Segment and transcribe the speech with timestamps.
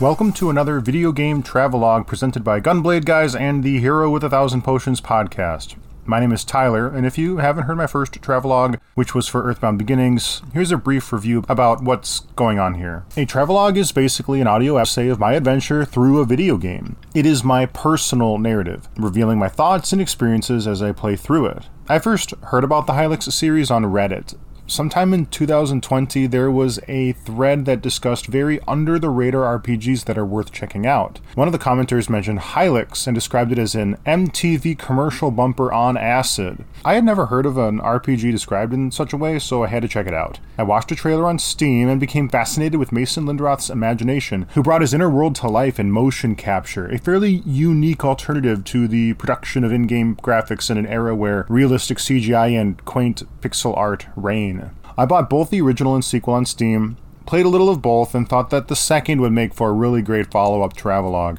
[0.00, 4.30] Welcome to another video game travelogue presented by Gunblade Guys and the Hero with a
[4.30, 5.76] Thousand Potions podcast.
[6.06, 9.42] My name is Tyler, and if you haven't heard my first travelogue, which was for
[9.42, 13.04] Earthbound Beginnings, here's a brief review about what's going on here.
[13.18, 16.96] A travelogue is basically an audio essay of my adventure through a video game.
[17.14, 21.66] It is my personal narrative, revealing my thoughts and experiences as I play through it.
[21.90, 24.34] I first heard about the Hylics series on Reddit,
[24.70, 30.16] sometime in 2020, there was a thread that discussed very under the radar RPGs that
[30.16, 31.20] are worth checking out.
[31.34, 35.96] One of the commenters mentioned Hylics and described it as an MTV commercial bumper on
[35.96, 36.64] acid.
[36.84, 39.82] I had never heard of an RPG described in such a way, so I had
[39.82, 40.38] to check it out.
[40.56, 44.82] I watched a trailer on Steam and became fascinated with Mason Lindroth's imagination, who brought
[44.82, 49.64] his inner world to life in motion capture, a fairly unique alternative to the production
[49.64, 54.59] of in game graphics in an era where realistic CGI and quaint pixel art reign.
[55.00, 58.28] I bought both the original and sequel on Steam, played a little of both, and
[58.28, 61.38] thought that the second would make for a really great follow up travelogue.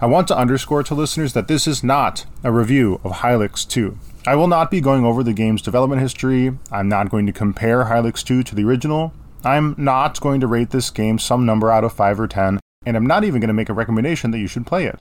[0.00, 3.96] I want to underscore to listeners that this is not a review of Hylics 2.
[4.26, 6.58] I will not be going over the game's development history.
[6.72, 9.12] I'm not going to compare Hylics 2 to the original.
[9.44, 12.96] I'm not going to rate this game some number out of 5 or 10, and
[12.96, 14.98] I'm not even going to make a recommendation that you should play it.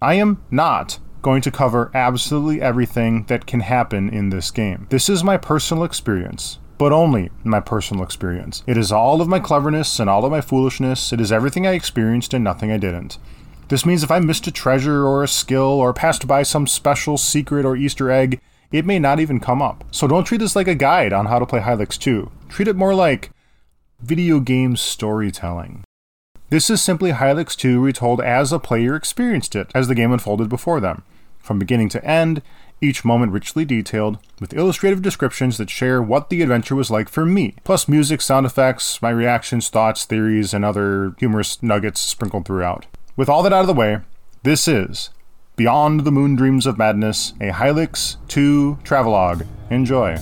[0.00, 4.86] I am not going to cover absolutely everything that can happen in this game.
[4.88, 8.64] This is my personal experience but only in my personal experience.
[8.66, 11.12] It is all of my cleverness and all of my foolishness.
[11.12, 13.18] It is everything I experienced and nothing I didn't.
[13.68, 17.16] This means if I missed a treasure or a skill or passed by some special
[17.16, 18.40] secret or Easter egg,
[18.72, 19.84] it may not even come up.
[19.92, 22.28] So don't treat this like a guide on how to play Hylics 2.
[22.48, 23.30] Treat it more like
[24.00, 25.84] video game storytelling.
[26.50, 30.48] This is simply Hylics 2 retold as a player experienced it, as the game unfolded
[30.48, 31.04] before them.
[31.38, 32.42] From beginning to end,
[32.82, 37.24] each moment richly detailed, with illustrative descriptions that share what the adventure was like for
[37.24, 42.86] me, plus music, sound effects, my reactions, thoughts, theories, and other humorous nuggets sprinkled throughout.
[43.16, 43.98] With all that out of the way,
[44.42, 45.10] this is
[45.54, 49.44] Beyond the Moon Dreams of Madness, a Hylics 2 travelogue.
[49.70, 50.18] Enjoy.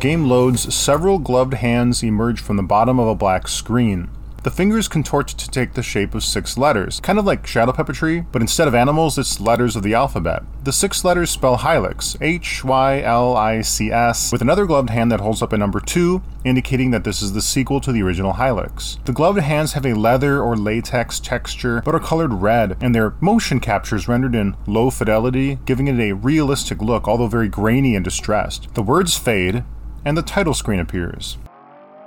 [0.00, 4.08] Game loads, several gloved hands emerge from the bottom of a black screen.
[4.42, 8.24] The fingers contort to take the shape of six letters, kind of like shadow puppetry,
[8.32, 10.42] but instead of animals, it's letters of the alphabet.
[10.64, 15.12] The six letters spell Hylics, H Y L I C S, with another gloved hand
[15.12, 18.32] that holds up a number 2, indicating that this is the sequel to the original
[18.32, 19.04] Hylics.
[19.04, 23.12] The gloved hands have a leather or latex texture, but are colored red, and their
[23.20, 28.04] motion captures rendered in low fidelity, giving it a realistic look, although very grainy and
[28.06, 28.72] distressed.
[28.72, 29.64] The words fade,
[30.04, 31.38] and the title screen appears.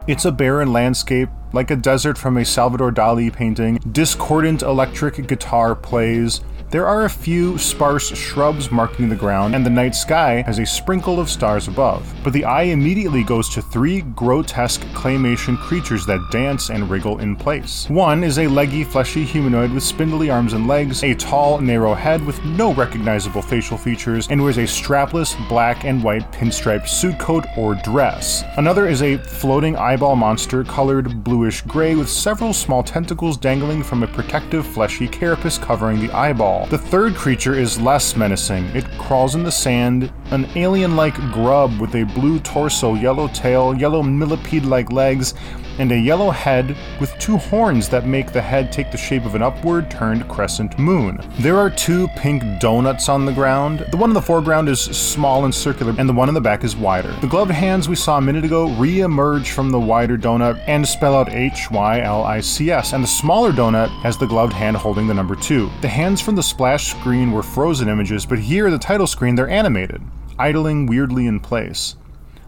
[0.05, 3.79] It's a barren landscape, like a desert from a Salvador Dali painting.
[3.91, 9.69] Discordant electric guitar plays, there are a few sparse shrubs marking the ground, and the
[9.69, 12.11] night sky has a sprinkle of stars above.
[12.23, 17.35] But the eye immediately goes to three grotesque claymation creatures that dance and wriggle in
[17.35, 17.87] place.
[17.89, 22.25] One is a leggy, fleshy humanoid with spindly arms and legs, a tall, narrow head
[22.25, 27.45] with no recognizable facial features, and wears a strapless black and white pinstriped suit coat
[27.57, 28.43] or dress.
[28.57, 34.03] Another is a floating eyeball monster colored bluish gray with several small tentacles dangling from
[34.03, 36.52] a protective fleshy carapace covering the eyeball.
[36.69, 38.65] The third creature is less menacing.
[38.75, 43.75] It crawls in the sand, an alien like grub with a blue torso, yellow tail,
[43.75, 45.33] yellow millipede like legs,
[45.79, 49.35] and a yellow head with two horns that make the head take the shape of
[49.35, 51.19] an upward turned crescent moon.
[51.39, 53.85] There are two pink donuts on the ground.
[53.91, 56.63] The one in the foreground is small and circular, and the one in the back
[56.63, 57.11] is wider.
[57.21, 60.87] The gloved hands we saw a minute ago re emerge from the wider donut and
[60.87, 64.53] spell out H Y L I C S, and the smaller donut has the gloved
[64.53, 65.69] hand holding the number two.
[65.81, 69.49] The hands from the splash screen were frozen images, but here, the title screen, they're
[69.49, 70.01] animated,
[70.37, 71.95] idling weirdly in place.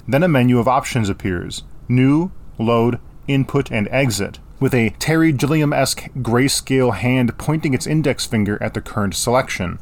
[0.08, 5.74] Then a menu of options appears New, Load, input, and exit, with a Terry Gilliam
[5.74, 9.80] esque grayscale hand pointing its index finger at the current selection.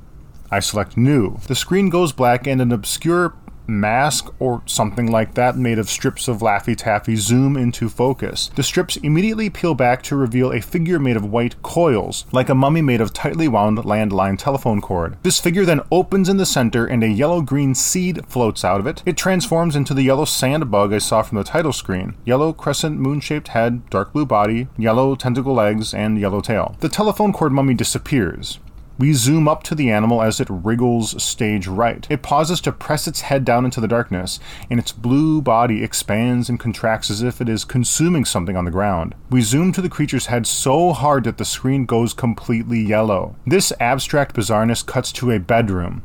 [0.51, 1.37] I select New.
[1.47, 3.33] The screen goes black and an obscure
[3.67, 8.51] mask or something like that made of strips of Laffy Taffy zoom into focus.
[8.55, 12.55] The strips immediately peel back to reveal a figure made of white coils, like a
[12.55, 15.17] mummy made of tightly wound landline telephone cord.
[15.23, 18.87] This figure then opens in the center and a yellow green seed floats out of
[18.87, 19.03] it.
[19.05, 22.15] It transforms into the yellow sand bug I saw from the title screen.
[22.25, 26.75] Yellow crescent moon shaped head, dark blue body, yellow tentacle legs, and yellow tail.
[26.79, 28.59] The telephone cord mummy disappears.
[29.03, 32.07] We zoom up to the animal as it wriggles stage right.
[32.09, 34.39] It pauses to press its head down into the darkness,
[34.69, 38.71] and its blue body expands and contracts as if it is consuming something on the
[38.71, 39.13] ground.
[39.29, 43.35] We zoom to the creature's head so hard that the screen goes completely yellow.
[43.45, 46.01] This abstract bizarreness cuts to a bedroom.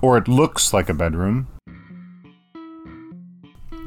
[0.00, 1.48] Or it looks like a bedroom.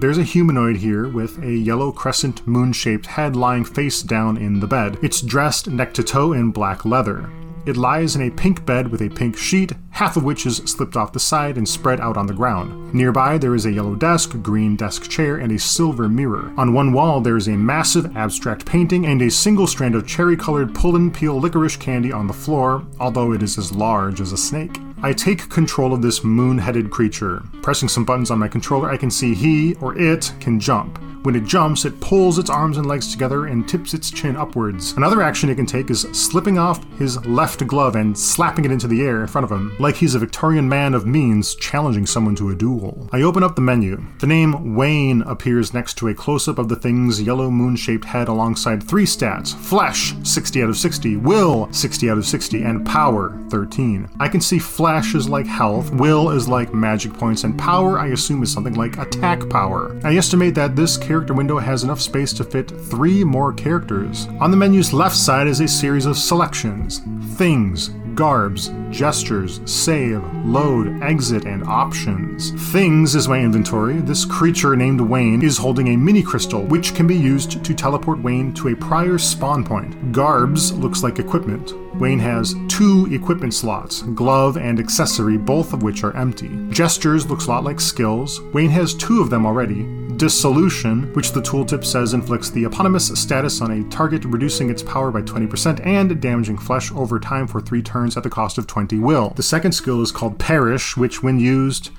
[0.02, 4.60] There's a humanoid here with a yellow crescent moon shaped head lying face down in
[4.60, 5.00] the bed.
[5.02, 7.28] It's dressed neck to toe in black leather.
[7.66, 10.98] It lies in a pink bed with a pink sheet, half of which is slipped
[10.98, 12.92] off the side and spread out on the ground.
[12.94, 16.52] Nearby, there is a yellow desk, green desk chair, and a silver mirror.
[16.58, 20.36] On one wall, there is a massive abstract painting and a single strand of cherry
[20.36, 24.32] colored pull and peel licorice candy on the floor, although it is as large as
[24.32, 24.80] a snake.
[25.04, 27.44] I take control of this moon headed creature.
[27.62, 31.00] Pressing some buttons on my controller, I can see he, or it, can jump.
[31.24, 34.94] When it jumps, it pulls its arms and legs together and tips its chin upwards.
[34.94, 38.88] Another action it can take is slipping off his left glove and slapping it into
[38.88, 42.36] the air in front of him, like he's a Victorian man of means challenging someone
[42.38, 43.08] to a duel.
[43.12, 44.04] I open up the menu.
[44.18, 48.06] The name Wayne appears next to a close up of the thing's yellow moon shaped
[48.06, 52.84] head alongside three stats Flesh, 60 out of 60, Will, 60 out of 60, and
[52.86, 54.10] Power, 13.
[54.20, 58.08] I can see Flesh is like health, Will is like magic points, and Power I
[58.08, 60.00] assume is something like attack power.
[60.04, 64.30] I estimate that this character window has enough space to fit three more characters.
[64.40, 67.02] On the menu's left side is a series of selections
[67.36, 72.52] things, garbs, gestures, save, load, exit, and options.
[72.72, 73.96] Things is my inventory.
[73.96, 78.22] This creature named Wayne is holding a mini crystal, which can be used to teleport
[78.22, 80.14] Wayne to a prior spawn point.
[80.14, 81.74] Garbs looks like equipment.
[81.96, 86.50] Wayne has two equipment slots, glove and accessory, both of which are empty.
[86.70, 88.42] Gestures looks a lot like skills.
[88.54, 89.84] Wayne has two of them already.
[90.18, 95.12] Dissolution, which the tooltip says inflicts the eponymous status on a target, reducing its power
[95.12, 99.00] by 20% and damaging flesh over time for three turns at the cost of 20
[99.00, 99.34] will.
[99.36, 101.90] The second skill is called Perish, which, when used,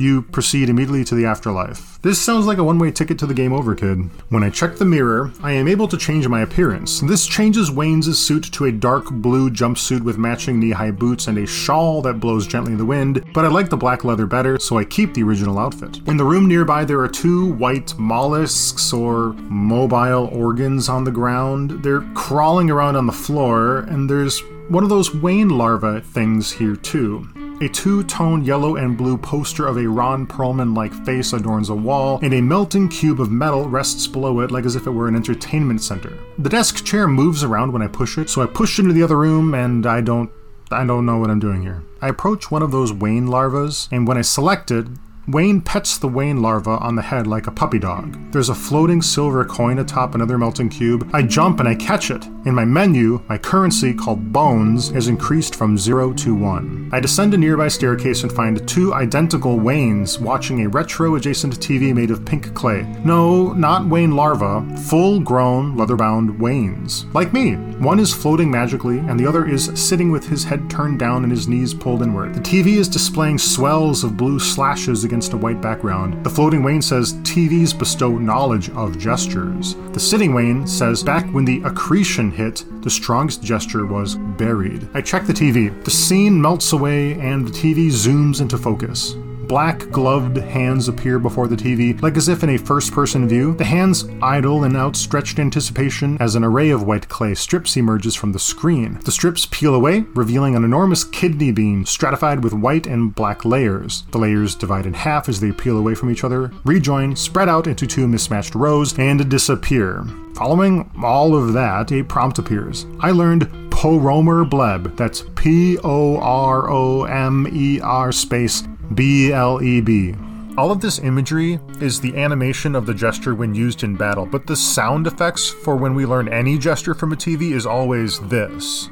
[0.00, 2.00] you proceed immediately to the afterlife.
[2.02, 3.98] This sounds like a one way ticket to the game over, kid.
[4.28, 7.00] When I check the mirror, I am able to change my appearance.
[7.00, 11.38] This changes Wayne's suit to a dark blue jumpsuit with matching knee high boots and
[11.38, 14.58] a shawl that blows gently in the wind, but I like the black leather better,
[14.58, 16.00] so I keep the original outfit.
[16.06, 21.82] In the room nearby, there are two white mollusks or mobile organs on the ground.
[21.82, 26.76] They're crawling around on the floor, and there's one of those Wayne larva things here,
[26.76, 27.28] too.
[27.60, 31.74] A two tone yellow and blue poster of a Ron Perlman like face adorns a
[31.74, 35.08] wall, and a melting cube of metal rests below it like as if it were
[35.08, 36.16] an entertainment center.
[36.38, 39.16] The desk chair moves around when I push it, so I push into the other
[39.16, 40.30] room and I don't.
[40.70, 41.82] I don't know what I'm doing here.
[42.00, 44.86] I approach one of those Wayne larvas, and when I select it,
[45.28, 48.16] Wayne pets the Wayne larva on the head like a puppy dog.
[48.32, 51.10] There's a floating silver coin atop another melting cube.
[51.12, 52.24] I jump and I catch it.
[52.46, 56.88] In my menu, my currency, called Bones, has increased from 0 to 1.
[56.94, 61.94] I descend a nearby staircase and find two identical Waynes watching a retro adjacent TV
[61.94, 62.84] made of pink clay.
[63.04, 67.12] No, not Wayne larva, full grown, leather bound Waynes.
[67.12, 67.56] Like me.
[67.78, 71.30] One is floating magically, and the other is sitting with his head turned down and
[71.30, 72.32] his knees pulled inward.
[72.32, 76.22] The TV is displaying swells of blue slashes against against a white background.
[76.22, 79.74] The floating Wayne says TVs bestow knowledge of gestures.
[79.92, 84.88] The sitting Wayne says back when the accretion hit, the strongest gesture was buried.
[84.94, 85.72] I check the TV.
[85.82, 89.16] The scene melts away and the TV zooms into focus.
[89.48, 93.54] Black gloved hands appear before the TV, like as if in a first person view.
[93.54, 98.32] The hands idle in outstretched anticipation as an array of white clay strips emerges from
[98.32, 99.00] the screen.
[99.06, 104.04] The strips peel away, revealing an enormous kidney bean stratified with white and black layers.
[104.10, 107.66] The layers divide in half as they peel away from each other, rejoin, spread out
[107.66, 110.04] into two mismatched rows, and disappear.
[110.34, 112.84] Following all of that, a prompt appears.
[113.00, 114.96] I learned Poromer Bleb.
[114.96, 118.64] That's P O R O M E R space
[118.94, 120.14] B L E B.
[120.56, 124.46] All of this imagery is the animation of the gesture when used in battle, but
[124.46, 128.88] the sound effects for when we learn any gesture from a TV is always this.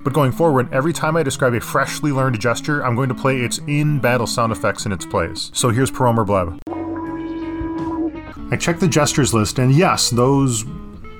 [0.00, 3.40] But going forward, every time I describe a freshly learned gesture, I'm going to play
[3.40, 5.50] its in battle sound effects in its place.
[5.54, 6.58] So here's Poromer Bleb.
[8.52, 10.64] I checked the gestures list, and yes, those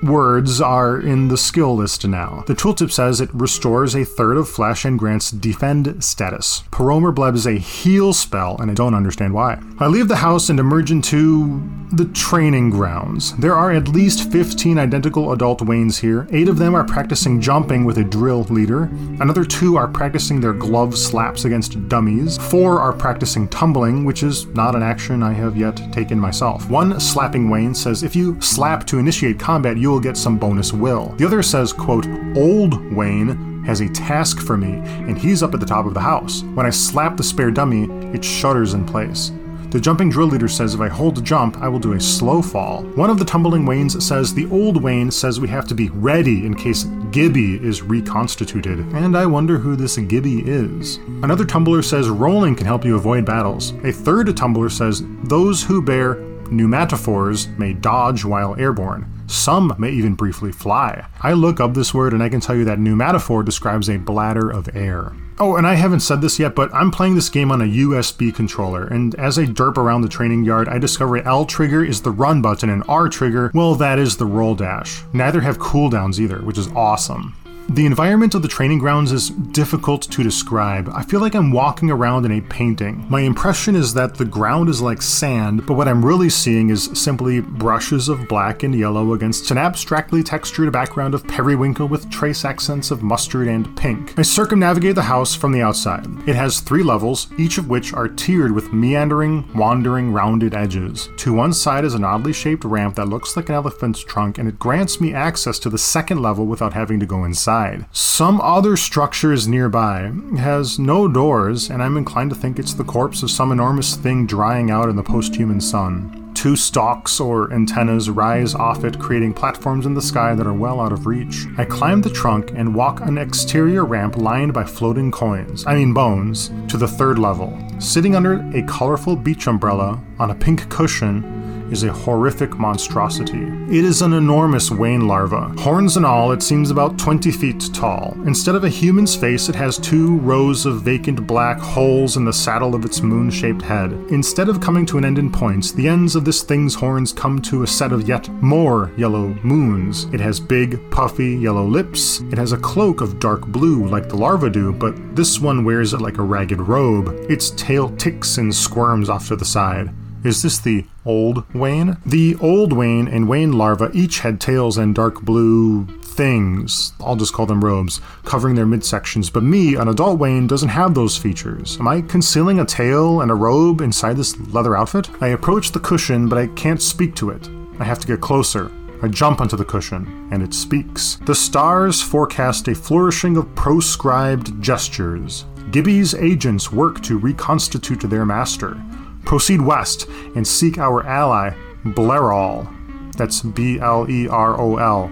[0.05, 2.43] words are in the skill list now.
[2.47, 6.63] The tooltip says it restores a third of flesh and grants defend status.
[6.71, 9.61] Poromer Bleb is a heal spell, and I don't understand why.
[9.79, 13.35] I leave the house and emerge into the training grounds.
[13.37, 16.27] There are at least 15 identical adult Waynes here.
[16.31, 18.83] Eight of them are practicing jumping with a drill leader.
[19.19, 22.37] Another two are practicing their glove slaps against dummies.
[22.37, 26.69] Four are practicing tumbling, which is not an action I have yet taken myself.
[26.69, 30.73] One slapping Wayne says if you slap to initiate combat, you will get some bonus
[30.73, 31.15] will.
[31.17, 34.73] The other says, quote, Old Wayne has a task for me,
[35.07, 36.43] and he's up at the top of the house.
[36.53, 39.31] When I slap the spare dummy, it shudders in place.
[39.69, 42.41] The jumping drill leader says if I hold the jump, I will do a slow
[42.41, 42.83] fall.
[42.95, 46.45] One of the tumbling Waynes says the old Wayne says we have to be ready
[46.45, 50.97] in case Gibby is reconstituted, and I wonder who this Gibby is.
[51.23, 53.71] Another tumbler says rolling can help you avoid battles.
[53.85, 59.14] A third tumbler says those who bear pneumatophores may dodge while airborne.
[59.27, 61.05] Some may even briefly fly.
[61.21, 64.49] I look up this word and I can tell you that pneumatophore describes a bladder
[64.49, 65.13] of air.
[65.37, 68.33] Oh, and I haven't said this yet, but I'm playing this game on a USB
[68.33, 72.11] controller, and as I derp around the training yard, I discover L trigger is the
[72.11, 75.03] run button and R trigger, well, that is the roll dash.
[75.11, 77.35] Neither have cooldowns either, which is awesome.
[77.69, 80.87] The environment of the training grounds is difficult to describe.
[80.93, 83.05] I feel like I'm walking around in a painting.
[83.09, 86.91] My impression is that the ground is like sand, but what I'm really seeing is
[86.93, 92.45] simply brushes of black and yellow against an abstractly textured background of periwinkle with trace
[92.45, 94.17] accents of mustard and pink.
[94.17, 96.05] I circumnavigate the house from the outside.
[96.29, 101.09] It has three levels, each of which are tiered with meandering, wandering, rounded edges.
[101.17, 104.47] To one side is an oddly shaped ramp that looks like an elephant's trunk, and
[104.47, 107.54] it grants me access to the second level without having to go inside.
[107.91, 113.23] Some other structures nearby has no doors, and I'm inclined to think it's the corpse
[113.23, 116.31] of some enormous thing drying out in the post-human sun.
[116.35, 120.81] Two stalks or antennas rise off it, creating platforms in the sky that are well
[120.81, 121.45] out of reach.
[121.57, 125.93] I climb the trunk and walk an exterior ramp lined by floating coins, I mean
[125.93, 127.57] bones, to the third level.
[127.79, 131.23] Sitting under a colorful beach umbrella on a pink cushion
[131.71, 133.43] is a horrific monstrosity.
[133.69, 135.49] It is an enormous Wayne larva.
[135.57, 138.15] Horns and all, it seems about 20 feet tall.
[138.25, 142.33] Instead of a human's face, it has two rows of vacant black holes in the
[142.33, 143.91] saddle of its moon shaped head.
[144.09, 147.41] Instead of coming to an end in points, the ends of this thing's horns come
[147.41, 150.05] to a set of yet more yellow moons.
[150.13, 152.21] It has big, puffy yellow lips.
[152.31, 155.93] It has a cloak of dark blue like the larva do, but this one wears
[155.93, 157.09] it like a ragged robe.
[157.29, 159.89] Its tail ticks and squirms off to the side.
[160.25, 161.97] Is this the old Wayne?
[162.03, 167.31] The old Wayne and Wayne larva each had tails and dark blue things, I'll just
[167.31, 171.77] call them robes, covering their midsections, but me, an adult Wayne, doesn't have those features.
[171.79, 175.11] Am I concealing a tail and a robe inside this leather outfit?
[175.21, 177.47] I approach the cushion, but I can't speak to it.
[177.79, 178.71] I have to get closer.
[179.03, 181.19] I jump onto the cushion, and it speaks.
[181.25, 185.45] The stars forecast a flourishing of proscribed gestures.
[185.69, 188.81] Gibby's agents work to reconstitute their master.
[189.25, 192.71] Proceed west and seek our ally, Blerol.
[193.17, 195.11] That's B L E R O L.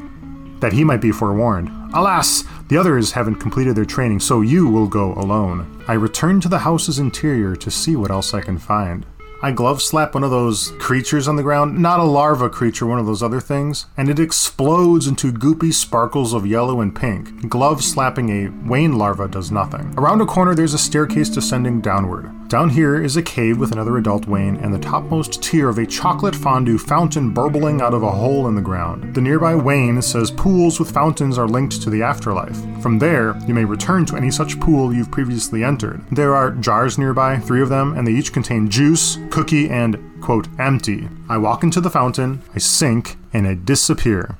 [0.60, 1.70] That he might be forewarned.
[1.94, 5.84] Alas, the others haven't completed their training, so you will go alone.
[5.88, 9.06] I return to the house's interior to see what else I can find.
[9.44, 12.98] I glove slap one of those creatures on the ground, not a larva creature, one
[12.98, 17.50] of those other things, and it explodes into goopy sparkles of yellow and pink.
[17.50, 19.94] Glove slapping a Wayne larva does nothing.
[19.98, 22.32] Around a corner, there's a staircase descending downward.
[22.54, 25.88] Down here is a cave with another adult Wayne and the topmost tier of a
[25.88, 29.16] chocolate fondue fountain burbling out of a hole in the ground.
[29.16, 32.56] The nearby Wayne says pools with fountains are linked to the afterlife.
[32.80, 36.06] From there, you may return to any such pool you've previously entered.
[36.12, 40.48] There are jars nearby, three of them, and they each contain juice, cookie, and, quote,
[40.60, 41.10] empty.
[41.30, 44.38] I walk into the fountain, I sink, and I disappear.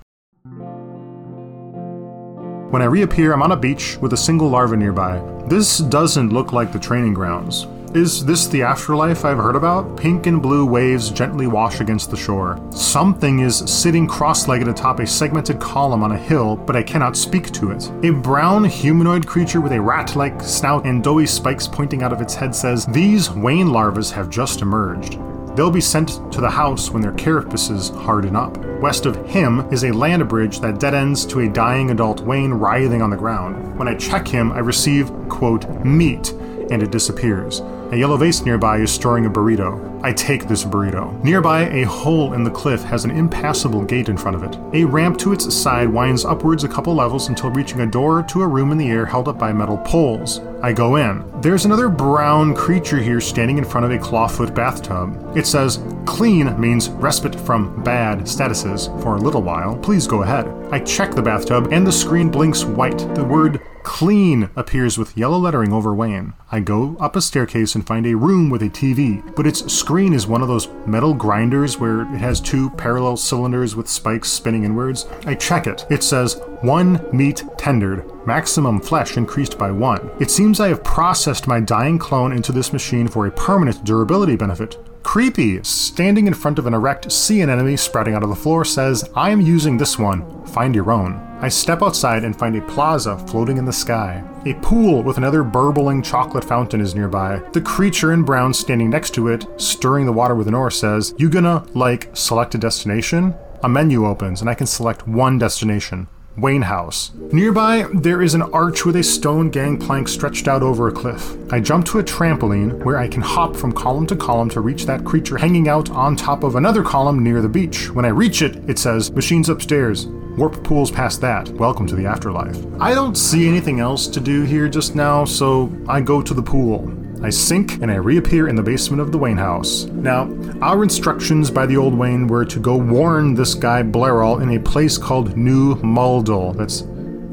[2.70, 5.20] When I reappear, I'm on a beach with a single larva nearby.
[5.48, 7.66] This doesn't look like the training grounds.
[7.94, 9.96] Is this the afterlife I've heard about?
[9.96, 12.60] Pink and blue waves gently wash against the shore.
[12.72, 17.16] Something is sitting cross legged atop a segmented column on a hill, but I cannot
[17.16, 17.92] speak to it.
[18.02, 22.20] A brown humanoid creature with a rat like snout and doughy spikes pointing out of
[22.20, 25.20] its head says, These Wayne larvae have just emerged.
[25.56, 28.58] They'll be sent to the house when their carapaces harden up.
[28.82, 32.54] West of him is a land bridge that dead ends to a dying adult Wayne
[32.54, 33.78] writhing on the ground.
[33.78, 36.32] When I check him, I receive, quote, meat,
[36.72, 37.62] and it disappears.
[37.94, 40.02] A yellow vase nearby is storing a burrito.
[40.04, 41.24] I take this burrito.
[41.24, 44.58] Nearby, a hole in the cliff has an impassable gate in front of it.
[44.74, 48.42] A ramp to its side winds upwards a couple levels until reaching a door to
[48.42, 50.40] a room in the air held up by metal poles.
[50.64, 51.24] I go in.
[51.40, 55.38] There's another brown creature here standing in front of a clawfoot bathtub.
[55.38, 59.78] It says, Clean means respite from bad statuses for a little while.
[59.78, 60.48] Please go ahead.
[60.72, 62.98] I check the bathtub, and the screen blinks white.
[63.14, 66.34] The word Clean appears with yellow lettering over Wayne.
[66.52, 70.14] I go up a staircase and find a room with a TV, but its screen
[70.14, 74.64] is one of those metal grinders where it has two parallel cylinders with spikes spinning
[74.64, 75.06] inwards.
[75.26, 75.86] I check it.
[75.90, 80.10] It says one meat tendered, maximum flesh increased by one.
[80.20, 84.38] It seems I have processed my dying clone into this machine for a permanent durability
[84.38, 84.78] benefit.
[85.04, 85.62] Creepy!
[85.64, 89.32] Standing in front of an erect sea anemone sprouting out of the floor says, I
[89.32, 90.46] am using this one.
[90.46, 91.33] Find your own.
[91.44, 94.24] I step outside and find a plaza floating in the sky.
[94.46, 97.42] A pool with another burbling chocolate fountain is nearby.
[97.52, 101.14] The creature in brown standing next to it, stirring the water with an oar, says,
[101.18, 103.36] You gonna, like, select a destination?
[103.62, 106.08] A menu opens and I can select one destination.
[106.38, 107.12] Wayne House.
[107.32, 111.36] Nearby, there is an arch with a stone gangplank stretched out over a cliff.
[111.52, 114.86] I jump to a trampoline where I can hop from column to column to reach
[114.86, 117.92] that creature hanging out on top of another column near the beach.
[117.92, 120.08] When I reach it, it says, Machines upstairs.
[120.38, 121.50] Warp pools past that.
[121.50, 122.58] Welcome to the afterlife.
[122.80, 126.42] I don't see anything else to do here just now, so I go to the
[126.42, 127.03] pool.
[127.24, 129.86] I sink and I reappear in the basement of the Wayne house.
[129.86, 130.30] Now,
[130.62, 134.60] our instructions by the old Wayne were to go warn this guy Blerol in a
[134.60, 136.54] place called New Muldul.
[136.58, 136.82] That's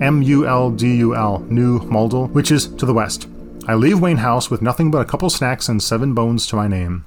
[0.00, 3.26] M U L D U L, New Muldul, which is to the west.
[3.66, 6.68] I leave Wayne house with nothing but a couple snacks and seven bones to my
[6.68, 7.04] name.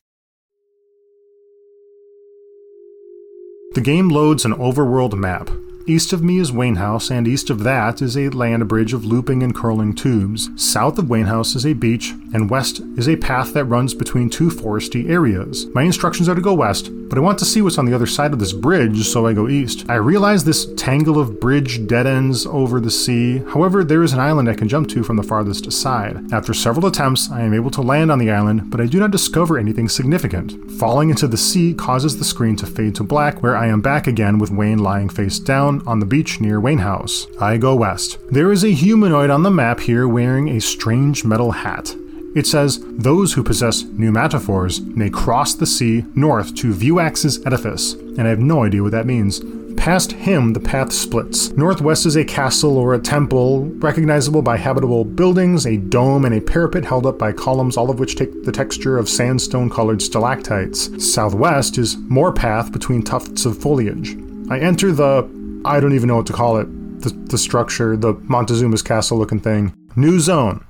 [3.75, 5.49] The game loads an overworld map.
[5.85, 9.03] East of me is Wayne House, and east of that is a land bridge of
[9.03, 10.49] looping and curling tubes.
[10.55, 14.29] South of Wayne House is a beach, and west is a path that runs between
[14.29, 15.65] two foresty areas.
[15.73, 18.07] My instructions are to go west, but I want to see what's on the other
[18.07, 19.83] side of this bridge, so I go east.
[19.89, 23.39] I realize this tangle of bridge dead ends over the sea.
[23.39, 26.31] However, there is an island I can jump to from the farthest side.
[26.31, 29.11] After several attempts, I am able to land on the island, but I do not
[29.11, 30.71] discover anything significant.
[30.71, 34.07] Falling into the sea causes the screen to fade to black, where I am back
[34.07, 37.25] again with Wayne lying face down on the beach near Wayne House.
[37.39, 38.19] I go west.
[38.29, 41.95] There is a humanoid on the map here wearing a strange metal hat.
[42.35, 48.21] It says, Those who possess pneumatophores may cross the sea north to Viewax's edifice, and
[48.21, 49.41] I have no idea what that means.
[49.77, 51.51] Past him, the path splits.
[51.51, 56.41] Northwest is a castle or a temple, recognizable by habitable buildings, a dome, and a
[56.41, 60.89] parapet held up by columns, all of which take the texture of sandstone colored stalactites.
[61.13, 64.15] Southwest is more path between tufts of foliage.
[64.49, 65.29] I enter the
[65.65, 66.65] I don't even know what to call it.
[67.01, 69.73] The, the structure, the Montezuma's castle looking thing.
[69.95, 70.65] New zone.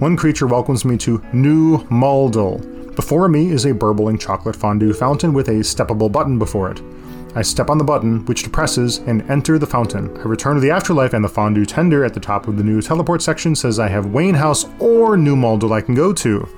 [0.00, 2.96] One creature welcomes me to New Muldul.
[2.96, 6.82] Before me is a burbling chocolate fondue fountain with a steppable button before it.
[7.36, 10.16] I step on the button, which depresses, and enter the fountain.
[10.18, 12.82] I return to the afterlife, and the fondue tender at the top of the new
[12.82, 16.48] teleport section says I have Wayne House or New Muldul I can go to.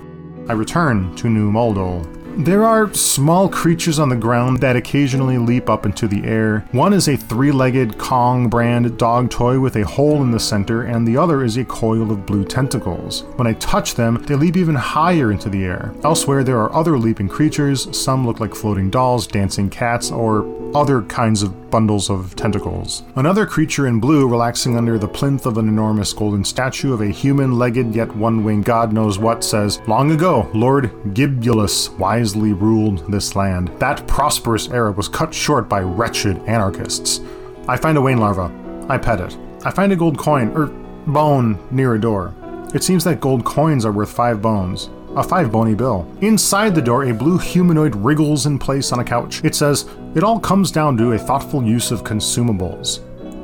[0.49, 2.22] I return to New Muldul.
[2.37, 6.67] There are small creatures on the ground that occasionally leap up into the air.
[6.73, 10.83] One is a three legged Kong brand dog toy with a hole in the center,
[10.83, 13.25] and the other is a coil of blue tentacles.
[13.37, 15.95] When I touch them, they leap even higher into the air.
[16.05, 17.87] Elsewhere, there are other leaping creatures.
[17.97, 23.03] Some look like floating dolls, dancing cats, or other kinds of bundles of tentacles.
[23.17, 27.07] Another creature in blue relaxing under the plinth of an enormous golden statue of a
[27.07, 31.89] human legged yet one winged god knows what says, Long ago, Lord Gibulus
[32.23, 33.67] wisely ruled this land.
[33.81, 37.21] That prosperous era was cut short by wretched anarchists.
[37.67, 38.49] I find a Wayne larva.
[38.89, 39.37] I pet it.
[39.65, 40.67] I find a gold coin, or
[41.11, 42.33] bone, near a door.
[42.75, 46.11] It seems that gold coins are worth five bones a five bony bill.
[46.23, 49.45] Inside the door, a blue humanoid wriggles in place on a couch.
[49.45, 53.01] It says, It all comes down to a thoughtful use of consumables.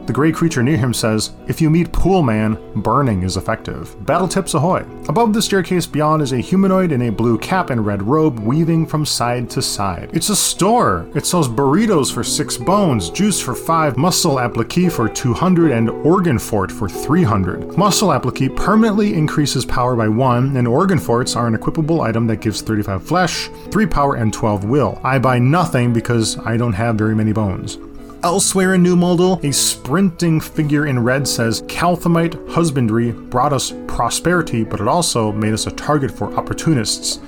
[0.09, 3.95] The gray creature near him says, If you meet Pool Man, burning is effective.
[4.07, 4.87] Battle tips ahoy.
[5.07, 8.87] Above the staircase beyond is a humanoid in a blue cap and red robe weaving
[8.87, 10.09] from side to side.
[10.15, 11.07] It's a store.
[11.15, 16.39] It sells burritos for six bones, juice for five, muscle applique for 200, and organ
[16.39, 17.77] fort for 300.
[17.77, 22.41] Muscle applique permanently increases power by one, and organ forts are an equipable item that
[22.41, 24.99] gives 35 flesh, 3 power, and 12 will.
[25.05, 27.77] I buy nothing because I don't have very many bones.
[28.25, 34.65] Elsewhere in New Muldul, a sprinting figure in red says, Calthemite husbandry brought us prosperity,
[34.65, 37.21] but it also made us a target for opportunists.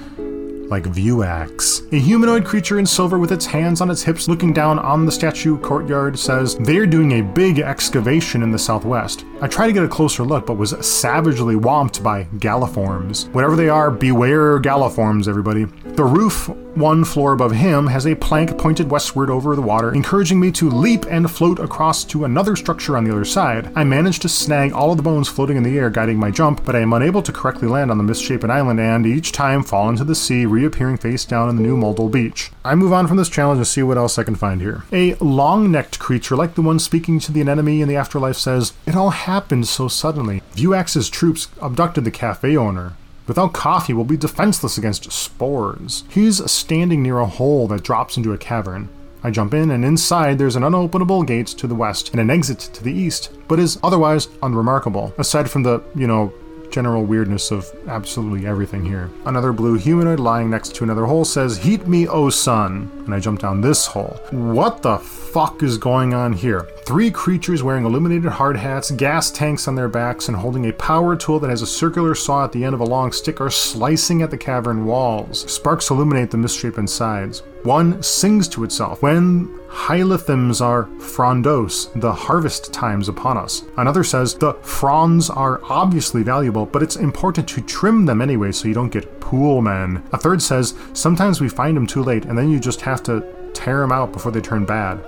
[0.70, 1.92] like Viewax.
[1.92, 5.11] A humanoid creature in silver with its hands on its hips looking down on the
[5.11, 9.24] statue courtyard says they're doing a big excavation in the southwest.
[9.40, 13.29] I tried to get a closer look, but was savagely whomped by galliforms.
[13.33, 15.64] Whatever they are, beware galliforms, everybody.
[15.64, 20.40] The roof, one floor above him, has a plank pointed westward over the water, encouraging
[20.40, 23.70] me to leap and float across to another structure on the other side.
[23.74, 26.64] I manage to snag all of the bones floating in the air, guiding my jump,
[26.64, 29.88] but I am unable to correctly land on the misshapen island and each time fall
[29.88, 32.50] into the sea, reappearing face down in the new Muldul beach.
[32.64, 34.85] I move on from this challenge and see what else I can find here.
[34.92, 38.72] A long necked creature, like the one speaking to the anemone in the afterlife, says,
[38.87, 40.42] It all happened so suddenly.
[40.54, 42.94] Viewax's troops abducted the cafe owner.
[43.30, 46.02] Without coffee, we'll be defenseless against spores.
[46.08, 48.88] He's standing near a hole that drops into a cavern.
[49.22, 52.58] I jump in, and inside there's an unopenable gate to the west and an exit
[52.58, 56.32] to the east, but is otherwise unremarkable, aside from the, you know,
[56.72, 59.08] general weirdness of absolutely everything here.
[59.26, 62.90] Another blue humanoid lying next to another hole says, Heat me, O sun.
[63.04, 64.18] And I jump down this hole.
[64.32, 66.68] What the fuck is going on here?
[66.90, 71.14] Three creatures wearing illuminated hard hats, gas tanks on their backs, and holding a power
[71.14, 74.22] tool that has a circular saw at the end of a long stick are slicing
[74.22, 75.48] at the cavern walls.
[75.48, 77.44] Sparks illuminate the misshapen sides.
[77.62, 83.62] One sings to itself, When hylithyms are frondos, the harvest time's upon us.
[83.76, 88.66] Another says, The fronds are obviously valuable, but it's important to trim them anyway so
[88.66, 90.03] you don't get pool men.
[90.11, 93.24] A third says, Sometimes we find them too late, and then you just have to
[93.55, 94.98] tear them out before they turn bad.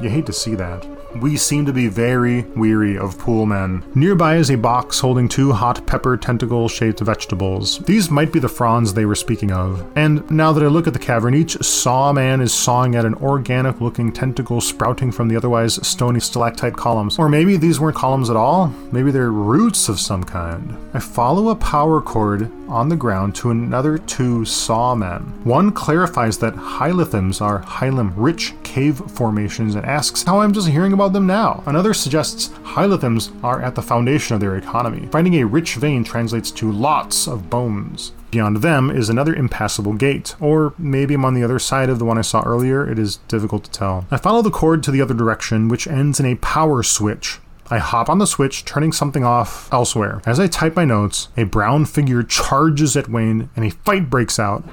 [0.00, 1.01] You hate to see that.
[1.20, 3.84] We seem to be very weary of pool men.
[3.94, 7.78] Nearby is a box holding two hot pepper tentacle shaped vegetables.
[7.80, 9.86] These might be the fronds they were speaking of.
[9.94, 13.14] And now that I look at the cavern, each saw man is sawing at an
[13.16, 17.18] organic looking tentacle sprouting from the otherwise stony stalactite columns.
[17.18, 18.68] Or maybe these weren't columns at all.
[18.90, 20.76] Maybe they're roots of some kind.
[20.94, 25.44] I follow a power cord on the ground to another two sawmen.
[25.44, 30.94] One clarifies that hylithyms are hilum rich cave formations and asks how I'm just hearing
[30.94, 31.62] about them now.
[31.66, 35.08] Another suggests hylithyms are at the foundation of their economy.
[35.12, 38.12] Finding a rich vein translates to lots of bones.
[38.30, 42.04] Beyond them is another impassable gate, or maybe I'm on the other side of the
[42.04, 44.06] one I saw earlier, it is difficult to tell.
[44.10, 47.40] I follow the cord to the other direction, which ends in a power switch.
[47.70, 50.20] I hop on the switch, turning something off elsewhere.
[50.26, 54.38] As I type my notes, a brown figure charges at Wayne and a fight breaks
[54.38, 54.64] out.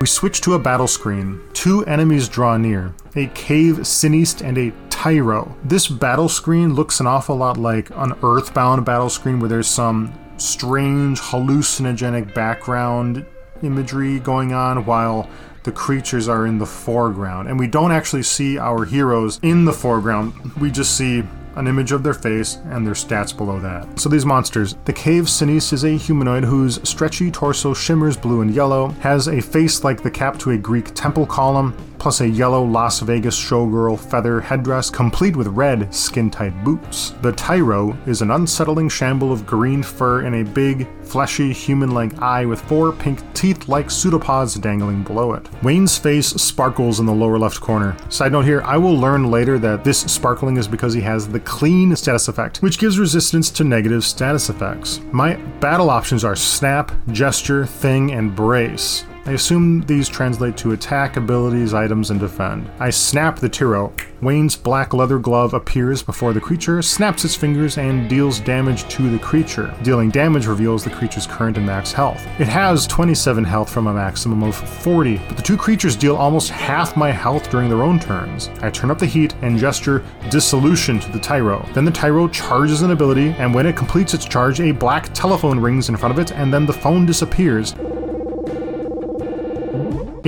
[0.00, 1.40] We switch to a battle screen.
[1.54, 5.56] Two enemies draw near a cave Siniste and a Tyro.
[5.64, 10.12] This battle screen looks an awful lot like an Earthbound battle screen where there's some
[10.36, 13.26] strange hallucinogenic background
[13.62, 15.28] imagery going on while
[15.64, 17.48] the creatures are in the foreground.
[17.48, 21.24] And we don't actually see our heroes in the foreground, we just see
[21.58, 23.98] an image of their face, and their stats below that.
[23.98, 24.76] So these monsters.
[24.84, 29.40] The Cave Siniste is a humanoid whose stretchy torso shimmers blue and yellow, has a
[29.40, 33.98] face like the cap to a Greek temple column, plus a yellow Las Vegas showgirl
[33.98, 37.10] feather headdress complete with red skin tight boots.
[37.22, 42.20] The Tyro is an unsettling shamble of green fur and a big, fleshy, human like
[42.20, 45.48] eye with four pink teeth like pseudopods dangling below it.
[45.62, 47.96] Wayne's face sparkles in the lower left corner.
[48.08, 51.40] Side note here, I will learn later that this sparkling is because he has the
[51.40, 55.00] clean status effect, which gives resistance to negative status effects.
[55.12, 59.04] My battle options are snap, gesture, thing, and brace.
[59.28, 62.70] I assume these translate to attack, abilities, items, and defend.
[62.80, 63.92] I snap the Tyro.
[64.22, 69.10] Wayne's black leather glove appears before the creature, snaps its fingers, and deals damage to
[69.10, 69.74] the creature.
[69.82, 72.26] Dealing damage reveals the creature's current and max health.
[72.40, 76.48] It has 27 health from a maximum of 40, but the two creatures deal almost
[76.48, 78.48] half my health during their own turns.
[78.62, 81.68] I turn up the heat and gesture Dissolution to the Tyro.
[81.74, 85.60] Then the Tyro charges an ability, and when it completes its charge, a black telephone
[85.60, 87.74] rings in front of it, and then the phone disappears.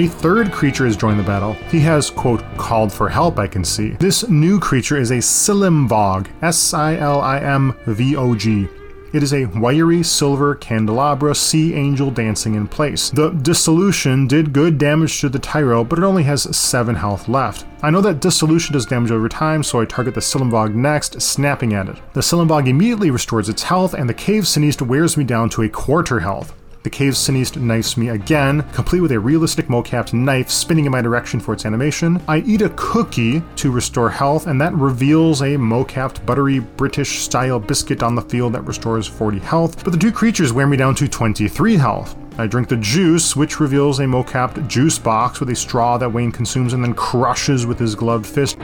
[0.00, 1.52] A third creature has joined the battle.
[1.68, 3.90] He has, quote, called for help, I can see.
[4.00, 8.66] This new creature is a Silimvog, S I L I M V O G.
[9.12, 13.10] It is a wiry silver candelabra sea angel dancing in place.
[13.10, 17.66] The dissolution did good damage to the Tyro, but it only has 7 health left.
[17.82, 21.74] I know that dissolution does damage over time, so I target the Silimvog next, snapping
[21.74, 21.98] at it.
[22.14, 25.68] The Silimvog immediately restores its health, and the Cave Siniste wears me down to a
[25.68, 26.54] quarter health.
[26.82, 31.02] The cave Siniste knifes me again, complete with a realistic mocapped knife spinning in my
[31.02, 32.22] direction for its animation.
[32.26, 37.60] I eat a cookie to restore health, and that reveals a mocapped buttery British style
[37.60, 40.94] biscuit on the field that restores 40 health, but the two creatures wear me down
[40.94, 42.16] to 23 health.
[42.38, 46.32] I drink the juice, which reveals a mocapped juice box with a straw that Wayne
[46.32, 48.56] consumes and then crushes with his gloved fist.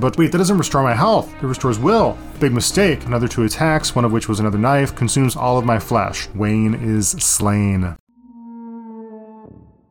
[0.00, 1.32] But wait, that doesn't restore my health.
[1.42, 2.16] It restores will.
[2.40, 3.04] Big mistake.
[3.06, 6.28] Another two attacks, one of which was another knife, consumes all of my flesh.
[6.34, 7.96] Wayne is slain.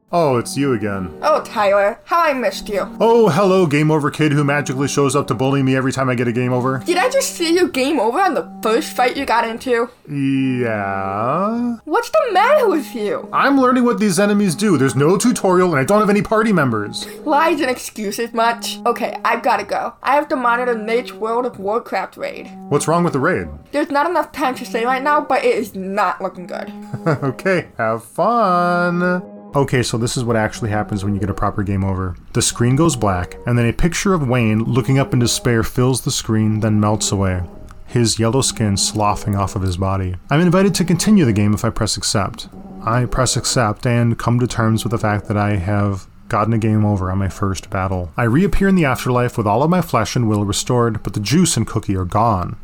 [0.10, 1.13] Oh, it's you again.
[1.22, 2.88] Oh, Tyler, how I missed you.
[3.02, 6.15] Oh, hello, game over kid who magically shows up to bully me every time I
[6.15, 6.82] get a game over.
[6.86, 9.89] Did I just see you game over on the first fight you got into?
[10.10, 11.80] Yeah.
[11.84, 13.28] What's the matter with you?
[13.34, 14.78] I'm learning what these enemies do.
[14.78, 17.06] There's no tutorial and I don't have any party members.
[17.26, 18.80] Lies and excuses much?
[18.86, 19.93] Okay, I've gotta go.
[20.02, 22.50] I have to monitor Nate's World of Warcraft raid.
[22.70, 23.50] What's wrong with the raid?
[23.74, 26.72] There's not enough time to say right now, but it is not looking good.
[27.08, 29.37] okay, have fun.
[29.58, 32.15] Okay, so this is what actually happens when you get a proper game over.
[32.34, 36.02] The screen goes black, and then a picture of Wayne looking up in despair fills
[36.02, 37.41] the screen, then melts away,
[37.88, 40.13] his yellow skin sloughing off of his body.
[40.30, 42.50] I'm invited to continue the game if I press accept.
[42.86, 46.60] I press accept and come to terms with the fact that I have gotten a
[46.60, 48.12] game over on my first battle.
[48.15, 51.20] I reappear in the afterlife with all of my flesh and will restored, but the
[51.20, 52.58] juice and cookie are gone.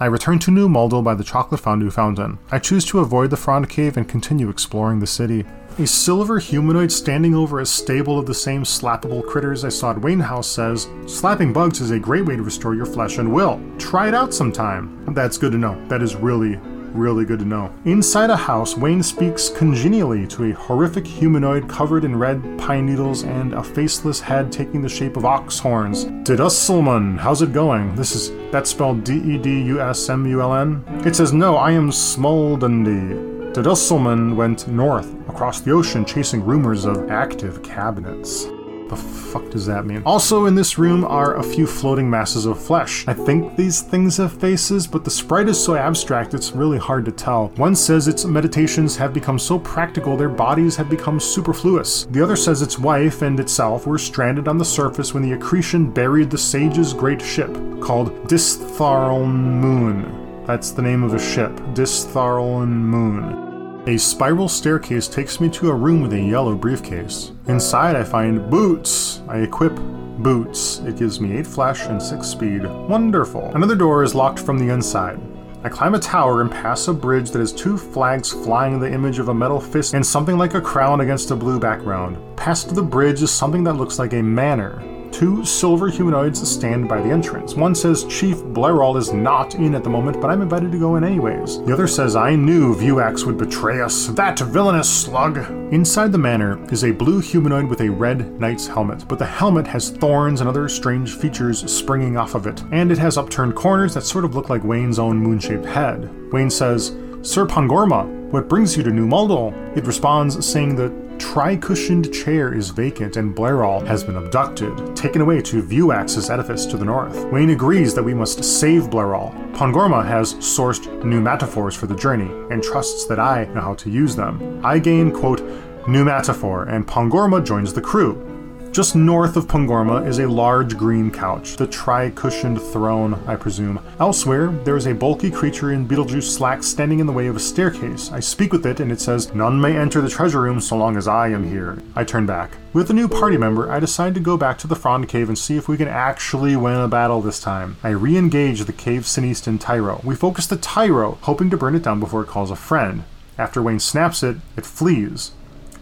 [0.00, 2.40] I return to New Muldul by the chocolate fondue fountain.
[2.50, 5.44] I choose to avoid the Frond Cave and continue exploring the city.
[5.78, 10.00] A silver humanoid standing over a stable of the same slappable critters I saw at
[10.00, 13.60] Wayne House says, Slapping bugs is a great way to restore your flesh and will.
[13.78, 15.04] Try it out sometime.
[15.14, 15.80] That's good to know.
[15.86, 16.58] That is really,
[16.94, 17.70] really good to know.
[17.84, 23.24] Inside a house, Wayne speaks congenially to a horrific humanoid covered in red pine needles
[23.24, 26.04] and a faceless head taking the shape of ox horns.
[26.04, 27.94] Dedusmuln, how's it going?
[27.94, 30.84] This is that's spelled D-E-D-U-S-M-U-L-N.
[31.04, 33.32] It says no, I am Smoldundi.
[33.54, 38.46] The went north across the ocean chasing rumors of active cabinets.
[38.88, 40.02] The fuck does that mean?
[40.04, 43.06] Also, in this room are a few floating masses of flesh.
[43.08, 47.04] I think these things have faces, but the sprite is so abstract it's really hard
[47.06, 47.48] to tell.
[47.56, 52.04] One says its meditations have become so practical their bodies have become superfluous.
[52.10, 55.90] The other says its wife and itself were stranded on the surface when the accretion
[55.90, 60.44] buried the sage's great ship, called Distharln Moon.
[60.46, 63.82] That's the name of a ship, Distharln Moon.
[63.86, 67.32] A spiral staircase takes me to a room with a yellow briefcase.
[67.46, 69.20] Inside, I find boots.
[69.28, 69.74] I equip
[70.18, 70.78] boots.
[70.78, 72.64] It gives me 8 flesh and 6 speed.
[72.64, 73.54] Wonderful.
[73.54, 75.20] Another door is locked from the inside.
[75.62, 79.18] I climb a tower and pass a bridge that has two flags flying the image
[79.18, 82.16] of a metal fist and something like a crown against a blue background.
[82.36, 84.82] Past the bridge is something that looks like a manor.
[85.14, 87.54] Two silver humanoids stand by the entrance.
[87.54, 90.96] One says Chief Blerol is not in at the moment, but I'm invited to go
[90.96, 91.62] in anyways.
[91.62, 94.08] The other says I knew Viewax would betray us.
[94.08, 95.38] That villainous slug!
[95.72, 99.68] Inside the manor is a blue humanoid with a red knight's helmet, but the helmet
[99.68, 103.94] has thorns and other strange features springing off of it, and it has upturned corners
[103.94, 106.10] that sort of look like Wayne's own moon shaped head.
[106.32, 106.88] Wayne says,
[107.22, 109.76] Sir Pongorma, what brings you to New Muldul?
[109.76, 115.42] It responds, saying that tri-cushioned chair is vacant and Blerol has been abducted, taken away
[115.42, 117.24] to Viewax's edifice to the north.
[117.26, 119.32] Wayne agrees that we must save Blerol.
[119.54, 123.90] Pongorma has sourced new metaphors for the journey and trusts that I know how to
[123.90, 124.60] use them.
[124.64, 125.42] I gain, quote,
[125.88, 128.33] new metaphor, and Pongorma joins the crew.
[128.74, 133.78] Just north of Pongorma is a large green couch, the tri-cushioned throne, I presume.
[134.00, 137.38] Elsewhere, there is a bulky creature in Beetlejuice slacks standing in the way of a
[137.38, 138.10] staircase.
[138.10, 140.96] I speak with it, and it says, None may enter the treasure room so long
[140.96, 141.78] as I am here.
[141.94, 142.56] I turn back.
[142.72, 145.38] With a new party member, I decide to go back to the Frond Cave and
[145.38, 147.76] see if we can actually win a battle this time.
[147.84, 150.00] I re-engage the Cave Sinistan Tyro.
[150.02, 153.04] We focus the Tyro, hoping to burn it down before it calls a friend.
[153.38, 155.30] After Wayne snaps it, it flees.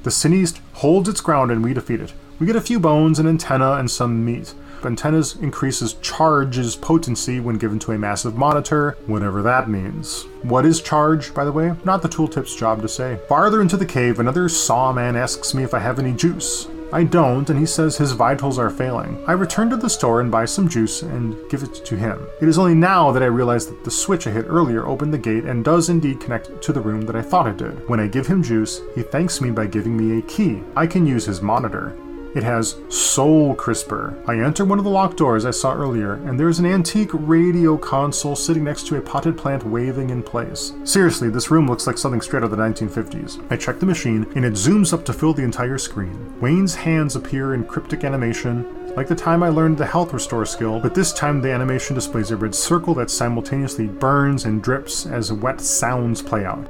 [0.03, 2.13] The Sinist holds its ground and we defeat it.
[2.39, 4.55] We get a few bones, an antenna, and some meat.
[4.85, 10.25] Antennas increases charge's potency when given to a massive monitor, whatever that means.
[10.43, 11.75] What is charge, by the way?
[11.85, 13.21] Not the tooltip's job to say.
[13.29, 16.67] Farther into the cave, another sawman asks me if I have any juice.
[16.93, 19.25] I don't, and he says his vitals are failing.
[19.27, 22.27] I return to the store and buy some juice and give it to him.
[22.43, 25.19] It is only now that I realize that the switch I hit earlier opened the
[25.19, 27.89] gate and does indeed connect to the room that I thought it did.
[27.89, 30.63] When I give him juice, he thanks me by giving me a key.
[30.77, 31.97] I can use his monitor.
[32.35, 34.17] It has Soul Crisper.
[34.27, 37.11] I enter one of the locked doors I saw earlier, and there is an antique
[37.13, 40.73] radio console sitting next to a potted plant waving in place.
[40.85, 43.45] Seriously, this room looks like something straight out of the 1950s.
[43.51, 46.41] I check the machine, and it zooms up to fill the entire screen.
[46.41, 50.81] Wayne's hands appear in cryptic animation, like the time I learned the health restore skill,
[50.81, 55.33] but this time the animation displays a red circle that simultaneously burns and drips as
[55.33, 56.67] wet sounds play out.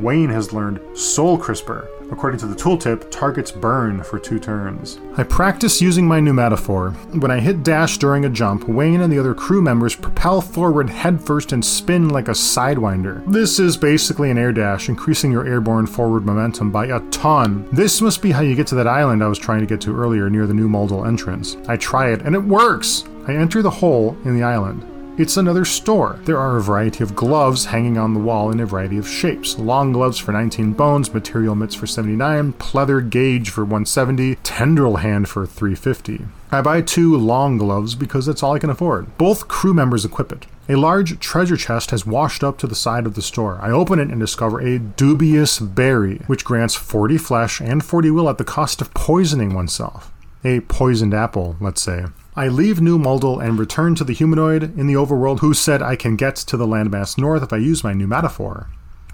[0.00, 1.88] Wayne has learned Soul Crisper.
[2.12, 5.00] According to the tooltip, targets burn for two turns.
[5.16, 7.20] I practice using my pneumatophore.
[7.20, 10.88] When I hit dash during a jump, Wayne and the other crew members propel forward
[10.88, 13.24] headfirst and spin like a sidewinder.
[13.26, 17.68] This is basically an air dash, increasing your airborne forward momentum by a ton.
[17.72, 19.96] This must be how you get to that island I was trying to get to
[19.96, 21.56] earlier near the New Muldul entrance.
[21.66, 23.04] I try it, and it works!
[23.26, 24.86] I enter the hole in the island.
[25.18, 26.18] It's another store.
[26.24, 29.58] There are a variety of gloves hanging on the wall in a variety of shapes.
[29.58, 35.26] Long gloves for 19 bones, material mitts for 79, pleather gauge for 170, tendril hand
[35.26, 36.26] for 350.
[36.52, 39.16] I buy two long gloves because that's all I can afford.
[39.16, 40.46] Both crew members equip it.
[40.68, 43.58] A large treasure chest has washed up to the side of the store.
[43.62, 48.28] I open it and discover a dubious berry, which grants 40 flesh and 40 will
[48.28, 50.12] at the cost of poisoning oneself.
[50.44, 52.04] A poisoned apple, let's say.
[52.38, 55.96] I leave New Muldul and return to the humanoid in the overworld who said I
[55.96, 58.66] can get to the landmass north if I use my pneumatophore.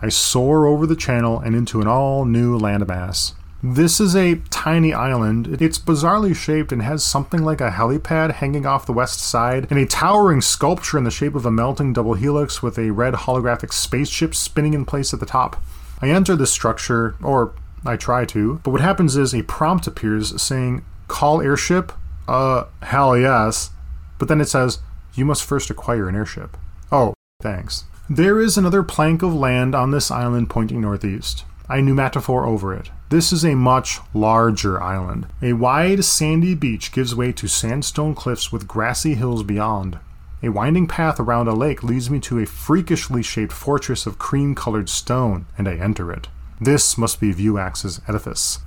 [0.03, 3.35] I soar over the channel and into an all new landmass.
[3.63, 5.63] This is a tiny island.
[5.63, 9.79] It's bizarrely shaped and has something like a helipad hanging off the west side, and
[9.79, 13.73] a towering sculpture in the shape of a melting double helix with a red holographic
[13.73, 15.63] spaceship spinning in place at the top.
[16.01, 17.55] I enter this structure, or
[17.87, 21.93] I try to, but what happens is a prompt appears saying, Call airship,
[22.29, 23.71] uh, hell yes.
[24.19, 24.79] But then it says,
[25.15, 26.57] you must first acquire an airship.
[26.91, 27.85] Oh, thanks.
[28.09, 31.45] There is another plank of land on this island pointing northeast.
[31.69, 32.91] I pneumatophore over it.
[33.09, 35.27] This is a much larger island.
[35.41, 39.99] A wide, sandy beach gives way to sandstone cliffs with grassy hills beyond.
[40.43, 44.55] A winding path around a lake leads me to a freakishly shaped fortress of cream
[44.55, 46.29] colored stone, and I enter it.
[46.61, 48.59] This must be Viewax's edifice.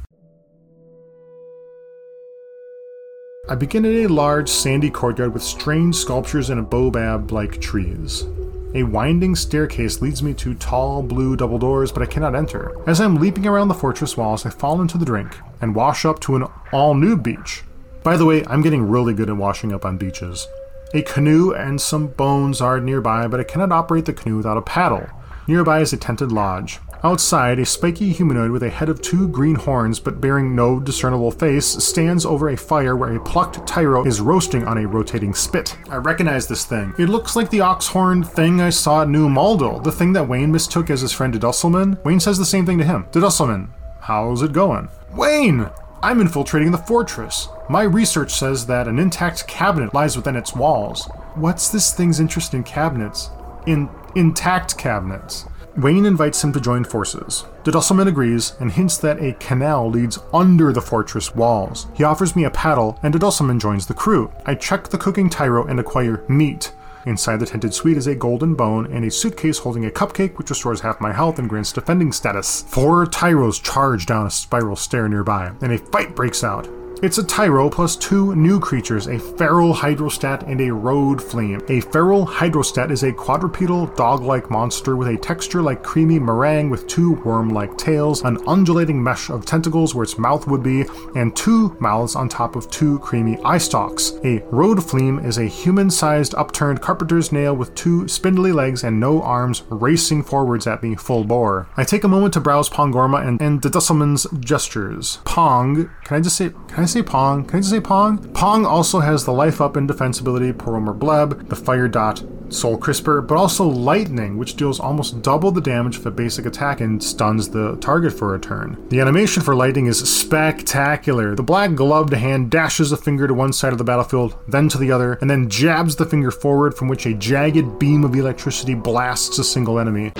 [3.47, 8.25] I begin in a large, sandy courtyard with strange sculptures and a baobab like trees.
[8.73, 12.75] A winding staircase leads me to tall blue double doors, but I cannot enter.
[12.88, 16.19] As I'm leaping around the fortress walls, I fall into the drink and wash up
[16.21, 17.62] to an all new beach.
[18.01, 20.47] By the way, I'm getting really good at washing up on beaches.
[20.95, 24.62] A canoe and some bones are nearby, but I cannot operate the canoe without a
[24.63, 25.08] paddle.
[25.47, 26.79] Nearby is a tented lodge.
[27.06, 31.30] Outside, a spiky humanoid with a head of two green horns but bearing no discernible
[31.30, 35.78] face stands over a fire where a plucked tyro is roasting on a rotating spit.
[35.88, 36.96] I recognize this thing.
[36.98, 40.52] It looks like the oxhorn thing I saw at New Muldul, the thing that Wayne
[40.52, 42.04] mistook as his friend Dedusselman.
[42.04, 43.06] Wayne says the same thing to him.
[43.12, 44.89] Dedusselman, how's it going?
[45.13, 45.70] Wayne!
[46.02, 47.50] I'm infiltrating the fortress.
[47.70, 51.08] My research says that an intact cabinet lies within its walls.
[51.36, 53.30] What's this thing's interest in cabinets?
[53.68, 55.46] In intact cabinets.
[55.77, 57.43] Wayne invites him to join forces.
[57.65, 61.88] Dedusselman agrees and hints that a canal leads under the fortress walls.
[61.93, 64.31] He offers me a paddle, and Dedusselman joins the crew.
[64.45, 66.71] I check the cooking tyro and acquire meat.
[67.05, 70.49] Inside the tented suite is a golden bone and a suitcase holding a cupcake which
[70.49, 72.63] restores half my health and grants defending status.
[72.63, 76.67] Four tyros charge down a spiral stair nearby, and a fight breaks out.
[77.03, 81.62] It's a Tyro plus two new creatures, a Feral Hydrostat and a Road Flame.
[81.67, 86.88] A Feral Hydrostat is a quadrupedal dog-like monster with a texture like creamy meringue with
[86.88, 91.75] two worm-like tails, an undulating mesh of tentacles where its mouth would be, and two
[91.81, 94.13] mouths on top of two creamy eye stalks.
[94.23, 99.21] A Road Flame is a human-sized upturned carpenter's nail with two spindly legs and no
[99.21, 101.67] arms racing forwards at me full bore.
[101.75, 105.19] I take a moment to browse Pongorma and, and Dedusselman's gestures.
[105.25, 107.46] Pong, can I just say, can I say Pong?
[107.46, 108.20] Can I just say Pong?
[108.34, 112.78] Pong also has the life up and defense ability Poromer Bleb, the fire dot Soul
[112.78, 117.04] Crisper, but also Lightning, which deals almost double the damage of a basic attack and
[117.04, 118.78] stuns the target for a turn.
[118.89, 121.34] The animation for Lightning is spectacular.
[121.34, 124.78] The black gloved hand dashes a finger to one side of the battlefield, then to
[124.78, 128.76] the other, and then jabs the finger forward, from which a jagged beam of electricity
[128.76, 130.12] blasts a single enemy.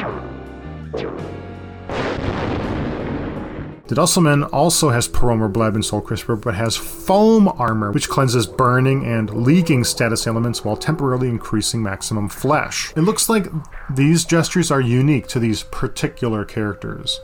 [3.88, 9.06] Dedusselman also has Poromer Bleb and Soul Crisper, but has foam armor, which cleanses burning
[9.06, 12.92] and leaking status elements while temporarily increasing maximum flesh.
[12.96, 13.48] It looks like
[13.90, 17.22] these gestures are unique to these particular characters.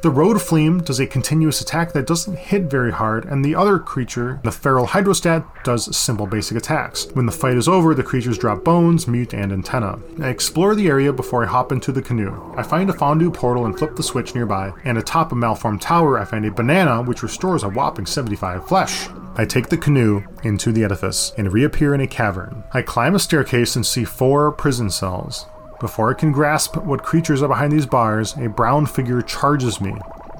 [0.00, 3.80] The Road Flame does a continuous attack that doesn't hit very hard, and the other
[3.80, 7.08] creature, the Feral Hydrostat, does simple basic attacks.
[7.14, 9.98] When the fight is over, the creatures drop bones, mute, and antenna.
[10.22, 12.54] I explore the area before I hop into the canoe.
[12.56, 16.16] I find a fondue portal and flip the switch nearby, and atop a malformed tower,
[16.16, 19.08] I find a banana which restores a whopping 75 flesh.
[19.34, 22.62] I take the canoe into the edifice and reappear in a cavern.
[22.72, 25.46] I climb a staircase and see four prison cells.
[25.80, 29.94] Before I can grasp what creatures are behind these bars, a brown figure charges me.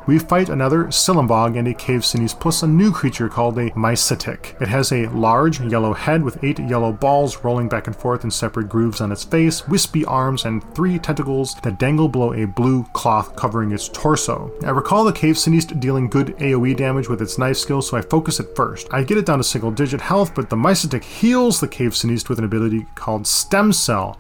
[0.09, 4.59] we fight another Silembog and a Cave Sinis plus a new creature called a Mycetic.
[4.59, 8.31] It has a large yellow head with eight yellow balls rolling back and forth in
[8.31, 12.85] separate grooves on its face, wispy arms, and three tentacles that dangle below a blue
[12.95, 14.51] cloth covering its torso.
[14.65, 18.01] I recall the Cave Sinist dealing good AoE damage with its knife skill, so I
[18.01, 18.89] focus it first.
[18.91, 22.31] I get it down to single digit health, but the Mycetic heals the Cave Sinist
[22.31, 24.19] with an ability called Stem Cell.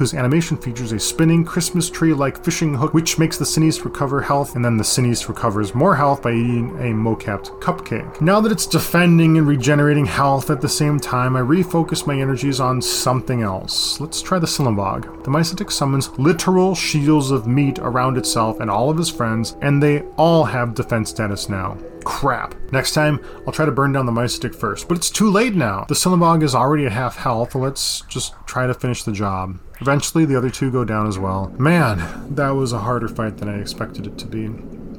[0.00, 4.22] Whose animation features a spinning Christmas tree like fishing hook, which makes the Sinis recover
[4.22, 8.18] health, and then the Sinis recovers more health by eating a mocapped cupcake.
[8.18, 12.60] Now that it's defending and regenerating health at the same time, I refocus my energies
[12.60, 14.00] on something else.
[14.00, 15.22] Let's try the Silembog.
[15.22, 19.82] The Mycetic summons literal shields of meat around itself and all of his friends, and
[19.82, 21.76] they all have defense status now.
[22.04, 22.54] Crap.
[22.72, 25.84] Next time, I'll try to burn down the Mycetic first, but it's too late now.
[25.88, 29.58] The Silembog is already at half health, let's just try to finish the job.
[29.80, 31.54] Eventually, the other two go down as well.
[31.58, 34.50] Man, that was a harder fight than I expected it to be.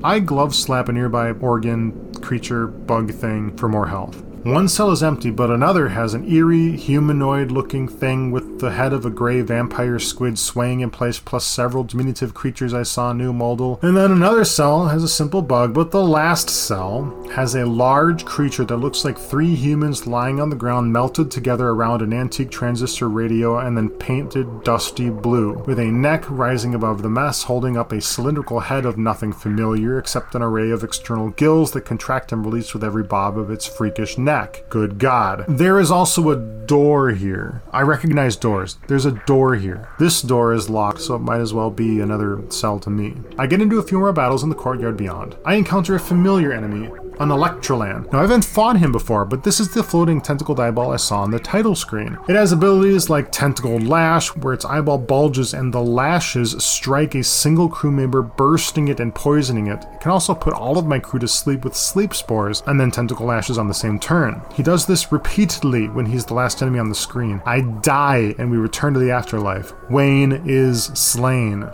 [0.04, 4.24] I glove slap a nearby organ, creature, bug thing for more health.
[4.44, 8.92] One cell is empty, but another has an eerie, humanoid looking thing with the head
[8.92, 13.34] of a gray vampire squid swaying in place, plus several diminutive creatures I saw New
[13.34, 13.82] Muldul.
[13.84, 18.26] And then another cell has a simple bug, but the last cell has a large
[18.26, 22.50] creature that looks like three humans lying on the ground, melted together around an antique
[22.50, 27.78] transistor radio, and then painted dusty blue, with a neck rising above the mess, holding
[27.78, 32.32] up a cylindrical head of nothing familiar except an array of external gills that contract
[32.32, 34.64] and release with every bob of its freakish neck neck.
[34.70, 35.44] Good God.
[35.48, 37.62] There is also a door here.
[37.74, 38.78] I recognize doors.
[38.88, 39.90] There's a door here.
[40.00, 43.16] This door is locked, so it might as well be another cell to me.
[43.38, 45.36] I get into a few more battles in the courtyard beyond.
[45.44, 46.88] I encounter a familiar enemy,
[47.22, 48.12] an Electrolan.
[48.12, 51.22] Now, I haven't fought him before, but this is the floating tentacle eyeball I saw
[51.22, 52.18] on the title screen.
[52.28, 57.24] It has abilities like Tentacle Lash, where its eyeball bulges and the lashes strike a
[57.24, 59.86] single crew member, bursting it and poisoning it.
[59.94, 62.92] It can also put all of my crew to sleep with sleep spores, and then
[62.92, 64.42] Tentacle Lashes on the same turn.
[64.54, 67.42] He does this repeatedly when he's the last enemy on the screen.
[67.46, 69.74] I die, and we return to the afterlife.
[69.90, 71.70] Wayne is slain.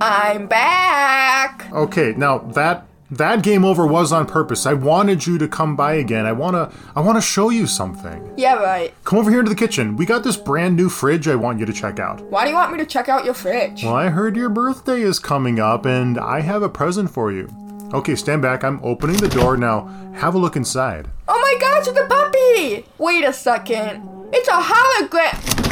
[0.00, 1.70] I'm back.
[1.72, 4.64] Okay, now that that game over was on purpose.
[4.64, 6.24] I wanted you to come by again.
[6.24, 8.32] I wanna I wanna show you something.
[8.36, 8.94] Yeah, right.
[9.04, 9.96] Come over here into the kitchen.
[9.96, 12.22] We got this brand new fridge I want you to check out.
[12.22, 13.84] Why do you want me to check out your fridge?
[13.84, 17.50] Well, I heard your birthday is coming up and I have a present for you.
[17.92, 18.62] Okay, stand back.
[18.64, 19.86] I'm opening the door now.
[20.14, 21.08] Have a look inside.
[21.28, 22.86] Oh my gosh, it's a puppy!
[22.98, 24.08] Wait a second.
[24.32, 25.69] It's a hologram.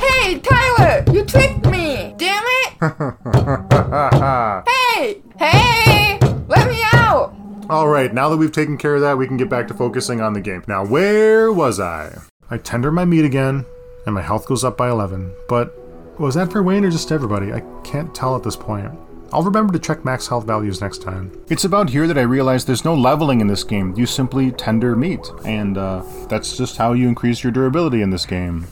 [0.00, 2.14] Hey, Tyler, you tricked me.
[2.16, 2.72] Damn it.
[4.66, 7.34] hey, hey, let me out.
[7.68, 10.20] All right, now that we've taken care of that, we can get back to focusing
[10.20, 10.64] on the game.
[10.66, 12.18] Now, where was I?
[12.50, 13.66] I tender my meat again,
[14.06, 15.32] and my health goes up by 11.
[15.48, 15.74] But
[16.18, 17.52] was that for Wayne or just everybody?
[17.52, 18.90] I can't tell at this point.
[19.32, 21.30] I'll remember to check max health values next time.
[21.48, 23.94] It's about here that I realized there's no leveling in this game.
[23.96, 28.26] You simply tender meat, and uh, that's just how you increase your durability in this
[28.26, 28.66] game.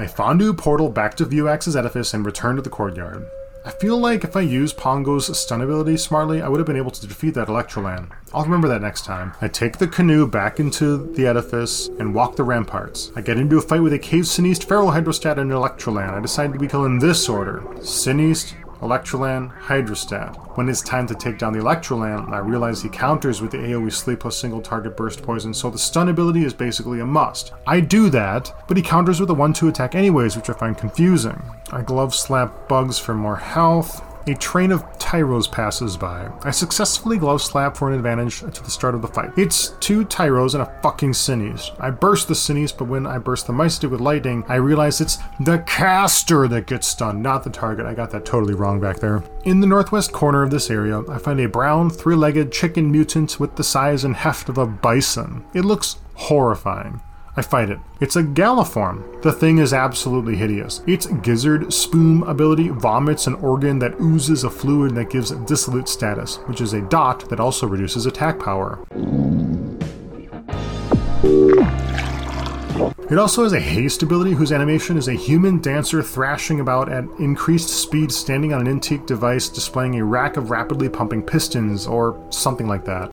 [0.00, 3.28] I fondue portal back to Viewax's edifice and return to the courtyard.
[3.66, 6.90] I feel like if I used Pongo's stun ability smartly, I would have been able
[6.92, 8.10] to defeat that Electrolan.
[8.32, 9.34] I'll remember that next time.
[9.42, 13.12] I take the canoe back into the edifice and walk the ramparts.
[13.14, 16.14] I get into a fight with a Cave Sinist, Feral Hydrostat, and Electrolan.
[16.14, 17.60] I decide to be killed in this order.
[17.80, 20.56] Sinist, Electrolan, Hydrostat.
[20.56, 23.92] When it's time to take down the Electrolan, I realize he counters with the AoE
[23.92, 27.52] sleep plus single target burst poison, so the stun ability is basically a must.
[27.66, 30.76] I do that, but he counters with a 1 2 attack anyways, which I find
[30.76, 31.42] confusing.
[31.70, 34.02] I glove slap bugs for more health.
[34.26, 36.30] A train of Tyros passes by.
[36.44, 39.30] I successfully glove slap for an advantage to the start of the fight.
[39.36, 41.72] It's two Tyros and a fucking Sinis.
[41.80, 45.18] I burst the Sinis, but when I burst the Mycetic with lightning, I realize it's
[45.40, 47.86] the caster that gets stunned, not the target.
[47.86, 49.24] I got that totally wrong back there.
[49.44, 53.40] In the northwest corner of this area, I find a brown, three legged chicken mutant
[53.40, 55.44] with the size and heft of a bison.
[55.54, 57.00] It looks horrifying.
[57.36, 57.78] I fight it.
[58.00, 59.22] It's a Galliform.
[59.22, 60.82] The thing is absolutely hideous.
[60.86, 66.36] Its gizzard spume ability vomits an organ that oozes a fluid that gives dissolute status,
[66.46, 68.84] which is a dot that also reduces attack power.
[73.10, 77.04] It also has a haste ability whose animation is a human dancer thrashing about at
[77.18, 82.24] increased speed standing on an antique device displaying a rack of rapidly pumping pistons or
[82.30, 83.10] something like that.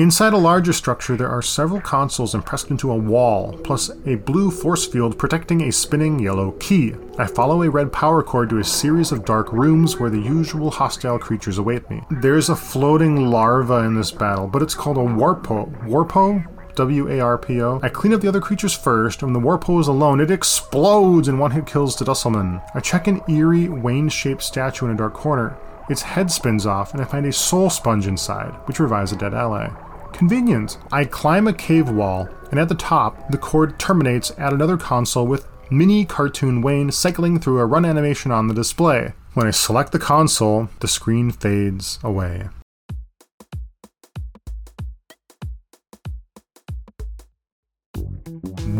[0.00, 4.50] Inside a larger structure, there are several consoles impressed into a wall, plus a blue
[4.50, 6.94] force field protecting a spinning yellow key.
[7.18, 10.70] I follow a red power cord to a series of dark rooms where the usual
[10.70, 12.02] hostile creatures await me.
[12.10, 15.70] There's a floating larva in this battle, but it's called a Warpo.
[15.84, 16.46] Warpo?
[16.76, 17.78] W A R P O.
[17.82, 21.28] I clean up the other creatures first, and when the Warpo is alone, it explodes
[21.28, 22.62] and one hit kills the Dusselman.
[22.74, 25.58] I check an eerie, Wayne shaped statue in a dark corner.
[25.90, 29.34] Its head spins off, and I find a soul sponge inside, which revives a dead
[29.34, 29.68] ally.
[30.12, 30.78] Convenient.
[30.92, 35.26] I climb a cave wall, and at the top, the cord terminates at another console
[35.26, 39.14] with mini cartoon Wayne cycling through a run animation on the display.
[39.34, 42.48] When I select the console, the screen fades away.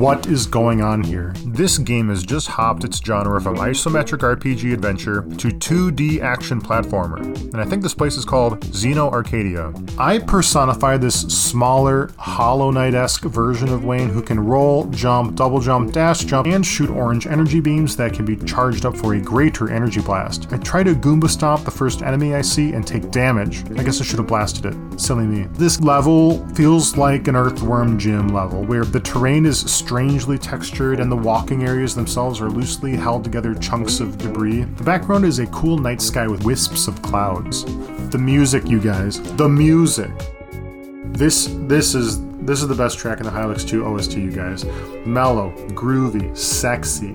[0.01, 1.34] What is going on here?
[1.44, 7.22] This game has just hopped its genre from isometric RPG adventure to 2D action platformer,
[7.53, 9.74] and I think this place is called Xeno Arcadia.
[9.98, 15.61] I personify this smaller, Hollow Knight esque version of Wayne who can roll, jump, double
[15.61, 19.20] jump, dash jump, and shoot orange energy beams that can be charged up for a
[19.20, 20.51] greater energy blast.
[20.51, 23.70] I try to Goomba stomp the first enemy I see and take damage.
[23.78, 24.98] I guess I should have blasted it.
[24.98, 25.46] Silly me.
[25.53, 31.11] This level feels like an Earthworm Jim level, where the terrain is strangely textured and
[31.11, 34.62] the walking areas themselves are loosely held together chunks of debris.
[34.62, 37.64] The background is a cool night sky with wisps of clouds.
[38.11, 39.20] The music, you guys.
[39.34, 40.12] The music.
[41.07, 44.64] This this is this is the best track in the Hylics 2 OST, you guys.
[45.05, 47.12] Mellow, groovy, sexy,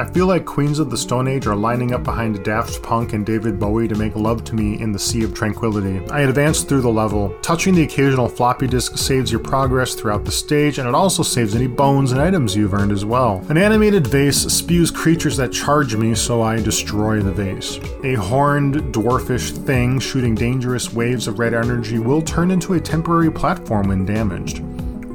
[0.00, 3.26] I feel like Queens of the Stone Age are lining up behind Daft Punk and
[3.26, 6.08] David Bowie to make love to me in the Sea of Tranquility.
[6.12, 7.36] I advance through the level.
[7.42, 11.56] Touching the occasional floppy disk saves your progress throughout the stage, and it also saves
[11.56, 13.44] any bones and items you've earned as well.
[13.48, 17.80] An animated vase spews creatures that charge me, so I destroy the vase.
[18.04, 23.32] A horned, dwarfish thing shooting dangerous waves of red energy will turn into a temporary
[23.32, 24.62] platform when damaged.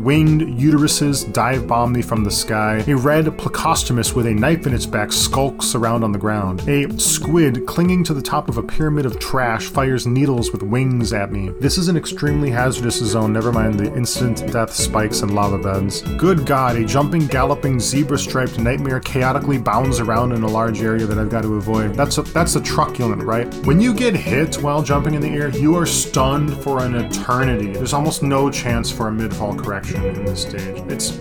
[0.03, 2.83] Winged uteruses dive bomb me from the sky.
[2.87, 6.67] A red plecostomus with a knife in its back skulks around on the ground.
[6.67, 11.13] A squid clinging to the top of a pyramid of trash fires needles with wings
[11.13, 11.51] at me.
[11.61, 16.01] This is an extremely hazardous zone, never mind the instant death spikes and lava beds.
[16.17, 21.05] Good god, a jumping, galloping, zebra striped nightmare chaotically bounds around in a large area
[21.05, 21.95] that I've got to avoid.
[21.95, 23.47] That's a, that's a truculent, right?
[23.65, 27.71] When you get hit while jumping in the air, you are stunned for an eternity.
[27.71, 30.81] There's almost no chance for a mid-fall correction in this stage.
[30.91, 31.19] It's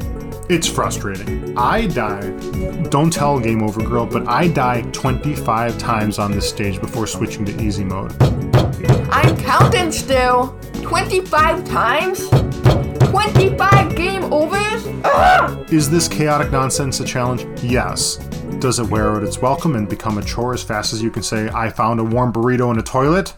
[0.48, 1.56] it's frustrating.
[1.56, 2.30] I die.
[2.90, 7.44] Don't tell Game Over Girl, but I die 25 times on this stage before switching
[7.46, 8.14] to easy mode.
[9.10, 10.58] I'm counting still.
[10.82, 12.28] 25 times?
[13.10, 14.86] 25 game overs?
[15.04, 15.72] Ugh!
[15.72, 17.46] Is this chaotic nonsense a challenge?
[17.62, 18.16] Yes.
[18.58, 21.22] Does it wear out its welcome and become a chore as fast as you can
[21.22, 23.34] say, I found a warm burrito in a toilet?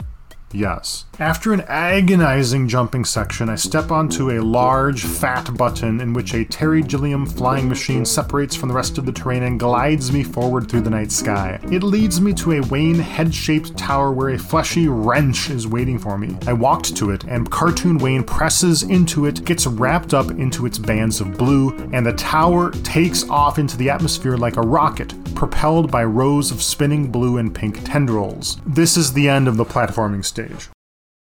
[0.53, 1.05] Yes.
[1.21, 6.45] After an agonizing jumping section, I step onto a large, fat button in which a
[6.45, 10.69] Terry Gilliam flying machine separates from the rest of the terrain and glides me forward
[10.69, 11.61] through the night sky.
[11.71, 16.01] It leads me to a Wayne head shaped tower where a fleshy wrench is waiting
[16.01, 16.37] for me.
[16.49, 20.79] I walked to it, and Cartoon Wayne presses into it, gets wrapped up into its
[20.79, 25.93] bands of blue, and the tower takes off into the atmosphere like a rocket, propelled
[25.93, 28.61] by rows of spinning blue and pink tendrils.
[28.67, 30.71] This is the end of the platforming stage.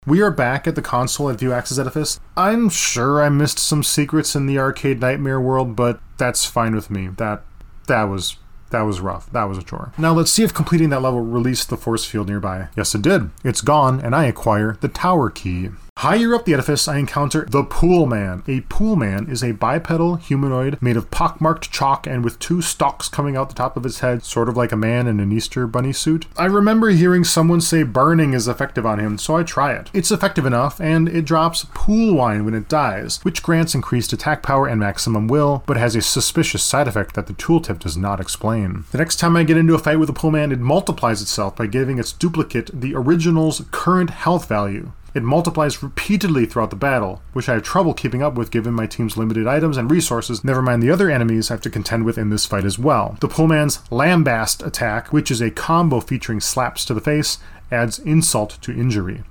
[0.07, 2.21] We are back at the console at View Edifice.
[2.35, 6.89] I'm sure I missed some secrets in the arcade nightmare world, but that's fine with
[6.89, 7.09] me.
[7.09, 7.43] That
[7.87, 8.39] that was
[8.71, 9.31] that was rough.
[9.33, 9.93] That was a chore.
[9.99, 12.69] Now let's see if completing that level released the force field nearby.
[12.79, 13.29] Yes, it did.
[13.45, 15.69] It's gone, and I acquire the tower key.
[15.99, 18.43] Higher up the edifice, I encounter the Pool Man.
[18.49, 23.09] A Pool Man is a bipedal humanoid made of pockmarked chalk and with two stalks
[23.09, 25.67] coming out the top of his head, sort of like a man in an Easter
[25.67, 26.27] bunny suit.
[26.39, 29.91] I remember hearing someone say burning is effective on him, so I try it.
[29.93, 34.43] It's effective enough, and it drops pool wine when it dies, which grants increased attack
[34.43, 38.21] power and maximum will, but has a suspicious side effect that the tooltip does not
[38.21, 38.85] explain.
[38.91, 41.57] The next time I get into a fight with a Pool Man, it multiplies itself
[41.57, 44.93] by giving its duplicate the original's current health value.
[45.13, 48.87] It multiplies repeatedly throughout the battle, which I have trouble keeping up with given my
[48.87, 52.17] team's limited items and resources, never mind the other enemies I have to contend with
[52.17, 53.17] in this fight as well.
[53.21, 57.39] The Pullman's Lambast attack, which is a combo featuring slaps to the face,
[57.73, 59.25] adds insult to injury.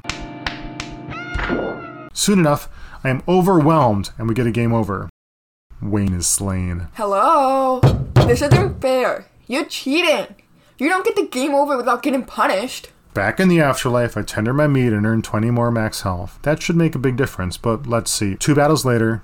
[2.14, 2.68] Soon enough,
[3.04, 5.10] I am overwhelmed and we get a game over.
[5.82, 6.90] Wayne is slain.
[6.96, 7.80] Hello?
[8.16, 9.28] This isn't fair.
[9.48, 10.36] You're cheating.
[10.78, 12.90] You don't get the game over without getting punished.
[13.20, 16.40] Back in the afterlife, I tender my meat and earn 20 more max health.
[16.44, 18.38] That should make a big difference, but let's see.
[18.38, 19.24] Two battles later,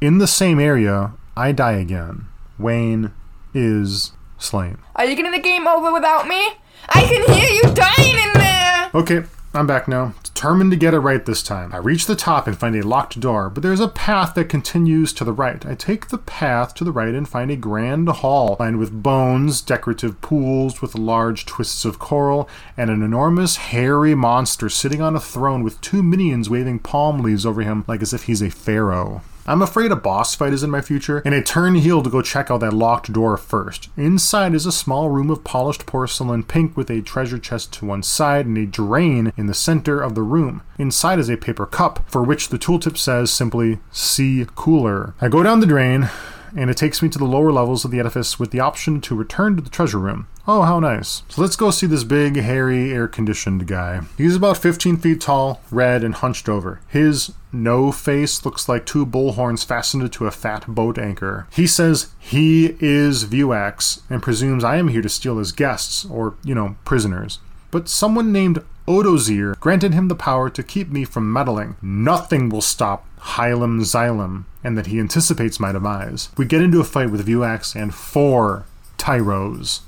[0.00, 2.28] in the same area, I die again.
[2.60, 3.10] Wayne
[3.52, 4.78] is slain.
[4.94, 6.48] Are you getting the game over without me?
[6.88, 8.90] I can hear you dying in there!
[8.94, 9.24] Okay,
[9.56, 11.72] I'm back now, determined to get it right this time.
[11.72, 15.12] I reach the top and find a locked door, but there's a path that continues
[15.12, 15.64] to the right.
[15.64, 19.62] I take the path to the right and find a grand hall lined with bones,
[19.62, 25.20] decorative pools with large twists of coral, and an enormous hairy monster sitting on a
[25.20, 29.22] throne with two minions waving palm leaves over him like as if he's a pharaoh.
[29.46, 32.22] I'm afraid a boss fight is in my future, and I turn heel to go
[32.22, 33.90] check out that locked door first.
[33.94, 38.02] Inside is a small room of polished porcelain pink with a treasure chest to one
[38.02, 40.62] side and a drain in the center of the room.
[40.78, 45.14] Inside is a paper cup, for which the tooltip says simply, See Cooler.
[45.20, 46.08] I go down the drain,
[46.56, 49.14] and it takes me to the lower levels of the edifice with the option to
[49.14, 50.26] return to the treasure room.
[50.46, 51.22] Oh, how nice.
[51.28, 54.02] So let's go see this big, hairy, air conditioned guy.
[54.16, 56.80] He's about 15 feet tall, red, and hunched over.
[56.88, 61.46] His no face looks like two bullhorns fastened to a fat boat anchor.
[61.52, 66.34] He says he is Viewax and presumes I am here to steal his guests, or,
[66.44, 67.38] you know, prisoners.
[67.70, 71.76] But someone named Odozier granted him the power to keep me from meddling.
[71.80, 76.28] Nothing will stop Hylam Xylem, and that he anticipates my demise.
[76.36, 78.66] We get into a fight with Viewax and four
[78.98, 79.80] Tyros.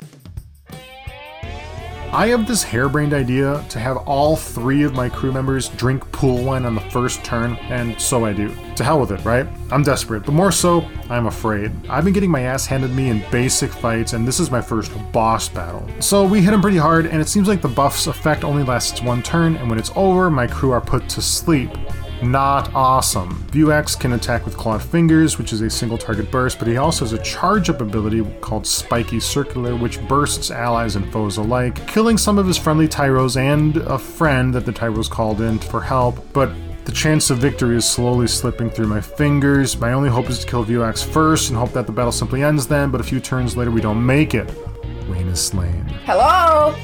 [2.17, 6.43] I have this harebrained idea to have all three of my crew members drink pool
[6.43, 8.57] wine on the first turn, and so I do.
[8.77, 9.47] To hell with it, right?
[9.71, 11.73] I'm desperate, but more so, I'm afraid.
[11.91, 14.93] I've been getting my ass handed me in basic fights, and this is my first
[15.13, 15.87] boss battle.
[16.01, 19.03] So we hit him pretty hard, and it seems like the buff's effect only lasts
[19.03, 21.69] one turn, and when it's over, my crew are put to sleep
[22.23, 23.47] not awesome.
[23.51, 27.05] Viewax can attack with clawed fingers, which is a single target burst, but he also
[27.05, 32.19] has a charge up ability called Spiky Circular, which bursts allies and foes alike, killing
[32.19, 36.19] some of his friendly Tyros and a friend that the Tyros called in for help,
[36.33, 36.51] but
[36.85, 39.77] the chance of victory is slowly slipping through my fingers.
[39.77, 42.67] My only hope is to kill Viewax first and hope that the battle simply ends
[42.67, 44.49] then, but a few turns later we don't make it.
[45.09, 45.85] Wayne is slain.
[46.05, 46.75] Hello?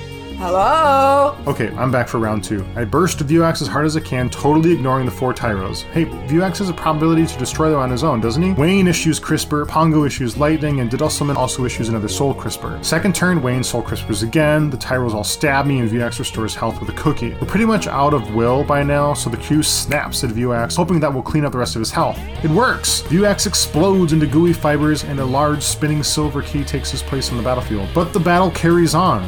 [0.42, 1.36] Hello?
[1.46, 2.66] Okay, I'm back for round two.
[2.74, 5.82] I burst Viewax as hard as I can, totally ignoring the four Tyros.
[5.92, 8.50] Hey, Viewax has a probability to destroy them on his own, doesn't he?
[8.54, 12.76] Wayne issues Crisper, Pongo issues Lightning, and Diddlesuman also issues another Soul Crisper.
[12.82, 16.80] Second turn, Wayne Soul Crispers again, the Tyros all stab me, and Viewax restores health
[16.80, 17.34] with a cookie.
[17.34, 20.98] We're pretty much out of will by now, so the Q snaps at Viewax, hoping
[20.98, 22.18] that will clean up the rest of his health.
[22.42, 23.02] It works!
[23.02, 27.36] Viewax explodes into gooey fibers, and a large spinning silver key takes his place on
[27.36, 27.88] the battlefield.
[27.94, 29.22] But the battle carries on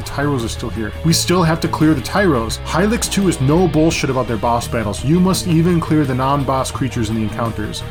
[0.00, 0.92] the Tyros are still here.
[1.04, 2.58] We still have to clear the Tyros.
[2.64, 5.04] Hylics 2 is no bullshit about their boss battles.
[5.04, 7.82] You must even clear the non-boss creatures in the encounters.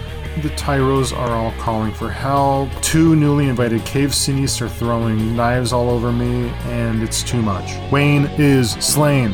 [0.41, 2.69] The Tyros are all calling for help.
[2.81, 7.73] Two newly invited cave sinis are throwing knives all over me, and it's too much.
[7.91, 9.33] Wayne is slain.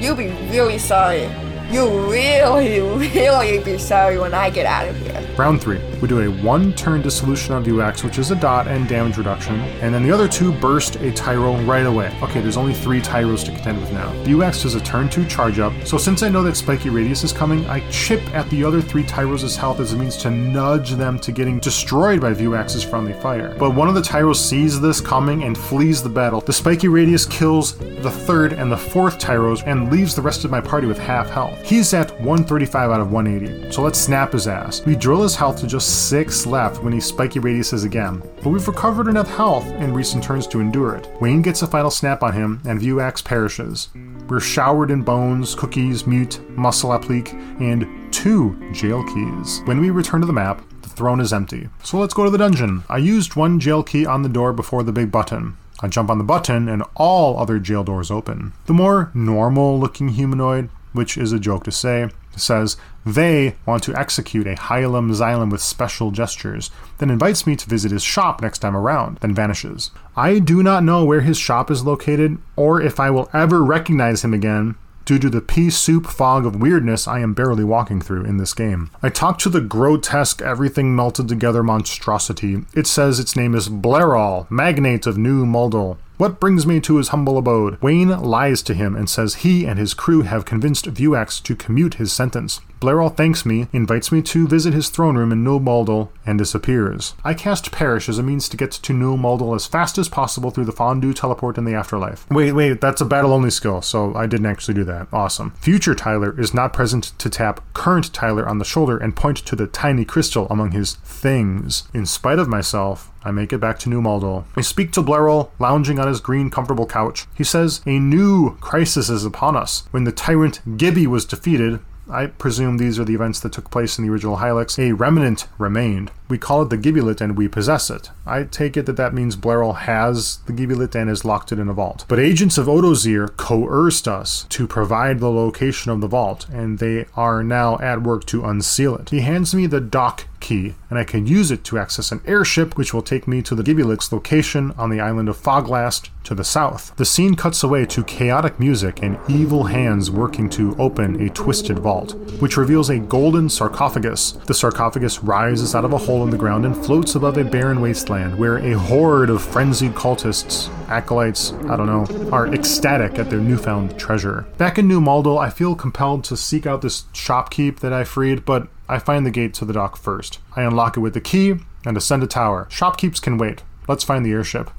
[0.00, 1.30] You'll be really sorry.
[1.74, 5.28] You'll really, really be sorry when I get out of here.
[5.36, 5.80] Round 3.
[6.00, 9.56] We do a one turn dissolution on Viewax, which is a dot and damage reduction,
[9.80, 12.16] and then the other two burst a Tyro right away.
[12.22, 14.12] Okay, there's only three Tyros to contend with now.
[14.22, 17.32] Viewax does a turn 2 charge up, so since I know that Spiky Radius is
[17.32, 21.18] coming, I chip at the other three Tyros' health as a means to nudge them
[21.20, 23.56] to getting destroyed by Viewax's friendly fire.
[23.58, 26.40] But one of the Tyros sees this coming and flees the battle.
[26.40, 30.50] The Spiky Radius kills the third and the fourth Tyros and leaves the rest of
[30.52, 31.63] my party with half health.
[31.64, 34.84] He's at 135 out of 180, so let's snap his ass.
[34.84, 38.68] We drill his health to just 6 left when he spiky radiuses again, but we've
[38.68, 41.08] recovered enough health in recent turns to endure it.
[41.22, 43.88] Wayne gets a final snap on him, and Viewax perishes.
[44.28, 49.62] We're showered in bones, cookies, mute, muscle applique, and two jail keys.
[49.64, 51.70] When we return to the map, the throne is empty.
[51.82, 52.84] So let's go to the dungeon.
[52.90, 55.56] I used one jail key on the door before the big button.
[55.80, 58.52] I jump on the button and all other jail doors open.
[58.66, 63.94] The more normal looking humanoid, which is a joke to say, says they want to
[63.94, 68.60] execute a Hylam Xylem with special gestures, then invites me to visit his shop next
[68.60, 69.90] time around, then vanishes.
[70.16, 74.24] I do not know where his shop is located, or if I will ever recognize
[74.24, 78.24] him again, due to the pea soup fog of weirdness I am barely walking through
[78.24, 78.90] in this game.
[79.02, 82.64] I talk to the grotesque, everything melted together monstrosity.
[82.74, 85.98] It says its name is Blerol, Magnate of New Muldul.
[86.16, 87.82] What brings me to his humble abode?
[87.82, 91.94] Wayne lies to him and says he and his crew have convinced Viewax to commute
[91.94, 92.60] his sentence.
[92.84, 97.14] Blerol thanks me, invites me to visit his throne room in New Muldul, and disappears.
[97.24, 100.50] I cast Perish as a means to get to New Muldul as fast as possible
[100.50, 102.30] through the Fondue teleport in the afterlife.
[102.30, 105.08] Wait, wait, that's a battle only skill, so I didn't actually do that.
[105.14, 105.52] Awesome.
[105.52, 109.56] Future Tyler is not present to tap current Tyler on the shoulder and point to
[109.56, 111.84] the tiny crystal among his things.
[111.94, 114.44] In spite of myself, I make it back to New Muldal.
[114.56, 117.24] I speak to Blerol, lounging on his green, comfortable couch.
[117.34, 119.84] He says, A new crisis is upon us.
[119.90, 121.80] When the tyrant Gibby was defeated,
[122.10, 124.78] I presume these are the events that took place in the original Hylics.
[124.78, 126.10] A remnant remained.
[126.28, 128.10] We call it the Gibulet and we possess it.
[128.26, 131.68] I take it that that means Blerol has the Gibulet and has locked it in
[131.68, 132.06] a vault.
[132.08, 137.06] But agents of Odozir coerced us to provide the location of the vault, and they
[137.14, 139.10] are now at work to unseal it.
[139.10, 142.76] He hands me the dock key, and I can use it to access an airship
[142.76, 146.44] which will take me to the Gibulet's location on the island of Foglast to the
[146.44, 146.94] south.
[146.96, 151.78] The scene cuts away to chaotic music and evil hands working to open a twisted
[151.78, 154.32] vault, which reveals a golden sarcophagus.
[154.32, 157.80] The sarcophagus rises out of a hole in the ground and floats above a barren
[157.80, 163.40] wasteland where a horde of frenzied cultists, acolytes, I don't know, are ecstatic at their
[163.40, 164.46] newfound treasure.
[164.56, 168.44] Back in New Muldul, I feel compelled to seek out this shopkeep that I freed,
[168.44, 170.38] but I find the gate to the dock first.
[170.54, 172.68] I unlock it with the key and ascend a tower.
[172.70, 173.62] Shopkeeps can wait.
[173.88, 174.70] Let's find the airship.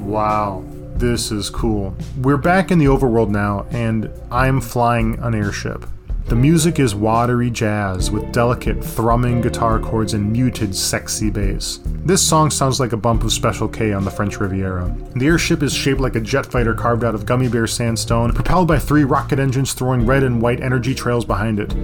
[0.00, 0.64] Wow,
[0.96, 1.96] this is cool.
[2.18, 5.86] We're back in the overworld now, and I'm flying an airship.
[6.26, 11.80] The music is watery jazz with delicate, thrumming guitar chords and muted, sexy bass.
[11.84, 14.96] This song sounds like a bump of Special K on the French Riviera.
[15.16, 18.68] The airship is shaped like a jet fighter carved out of gummy bear sandstone, propelled
[18.68, 21.74] by three rocket engines throwing red and white energy trails behind it.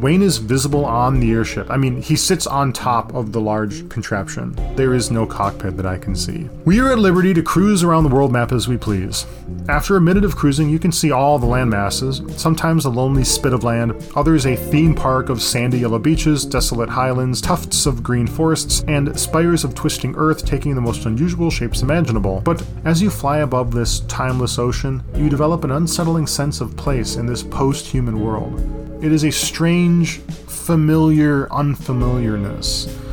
[0.00, 1.70] Wayne is visible on the airship.
[1.70, 4.54] I mean, he sits on top of the large contraption.
[4.76, 6.50] There is no cockpit that I can see.
[6.66, 9.24] We are at liberty to cruise around the world map as we please.
[9.70, 13.24] After a minute of cruising, you can see all the land masses, sometimes a lonely
[13.24, 18.02] spit of land, others a theme park of sandy yellow beaches, desolate highlands, tufts of
[18.02, 22.40] green forests, and spires of twisting earth taking the most unusual shapes imaginable.
[22.40, 27.16] But as you fly above this timeless ocean, you develop an unsettling sense of place
[27.16, 28.60] in this post human world.
[29.04, 33.05] It is a strange, familiar unfamiliarness.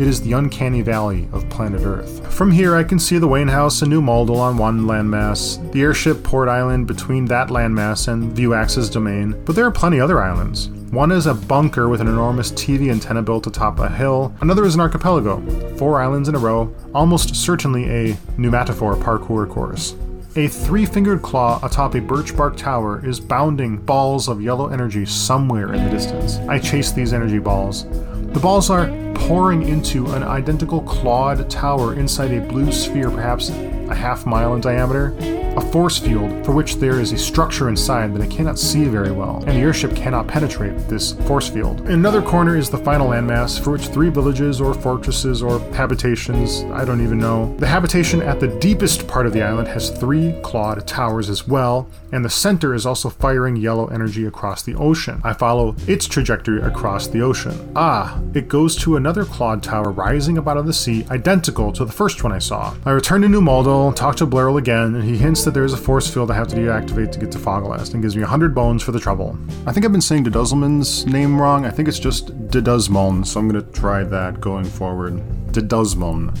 [0.00, 2.26] It is the uncanny valley of planet Earth.
[2.32, 5.82] From here, I can see the Wayne House and New Muldul on one landmass, the
[5.82, 10.70] airship Port Island between that landmass and Viewax's domain, but there are plenty other islands.
[10.90, 14.34] One is a bunker with an enormous TV antenna built atop a hill.
[14.40, 15.42] Another is an archipelago,
[15.76, 19.94] four islands in a row, almost certainly a pneumatophore parkour course.
[20.36, 25.04] A three fingered claw atop a birch bark tower is bounding balls of yellow energy
[25.04, 26.36] somewhere in the distance.
[26.48, 27.84] I chase these energy balls.
[28.32, 33.50] The balls are pouring into an identical clawed tower inside a blue sphere, perhaps
[33.90, 35.14] a half mile in diameter.
[35.56, 39.10] A force field for which there is a structure inside that I cannot see very
[39.10, 41.80] well, and the airship cannot penetrate this force field.
[41.80, 46.62] In another corner is the final landmass for which three villages or fortresses or habitations,
[46.72, 47.56] I don't even know.
[47.58, 51.88] The habitation at the deepest part of the island has three clawed towers as well,
[52.12, 55.20] and the center is also firing yellow energy across the ocean.
[55.24, 57.72] I follow its trajectory across the ocean.
[57.74, 61.84] Ah, it goes to another clawed tower rising up out of the sea, identical to
[61.84, 62.72] the first one I saw.
[62.86, 63.40] I return to New
[63.80, 66.34] Muldul, talk to Blerol again, and he hints that there is a force field I
[66.34, 69.38] have to deactivate to get to Foglast and gives me 100 bones for the trouble.
[69.66, 71.64] I think I've been saying Deduzzelman's name wrong.
[71.64, 75.22] I think it's just Deduzmon, so I'm gonna try that going forward.
[75.52, 76.36] Deduzmon.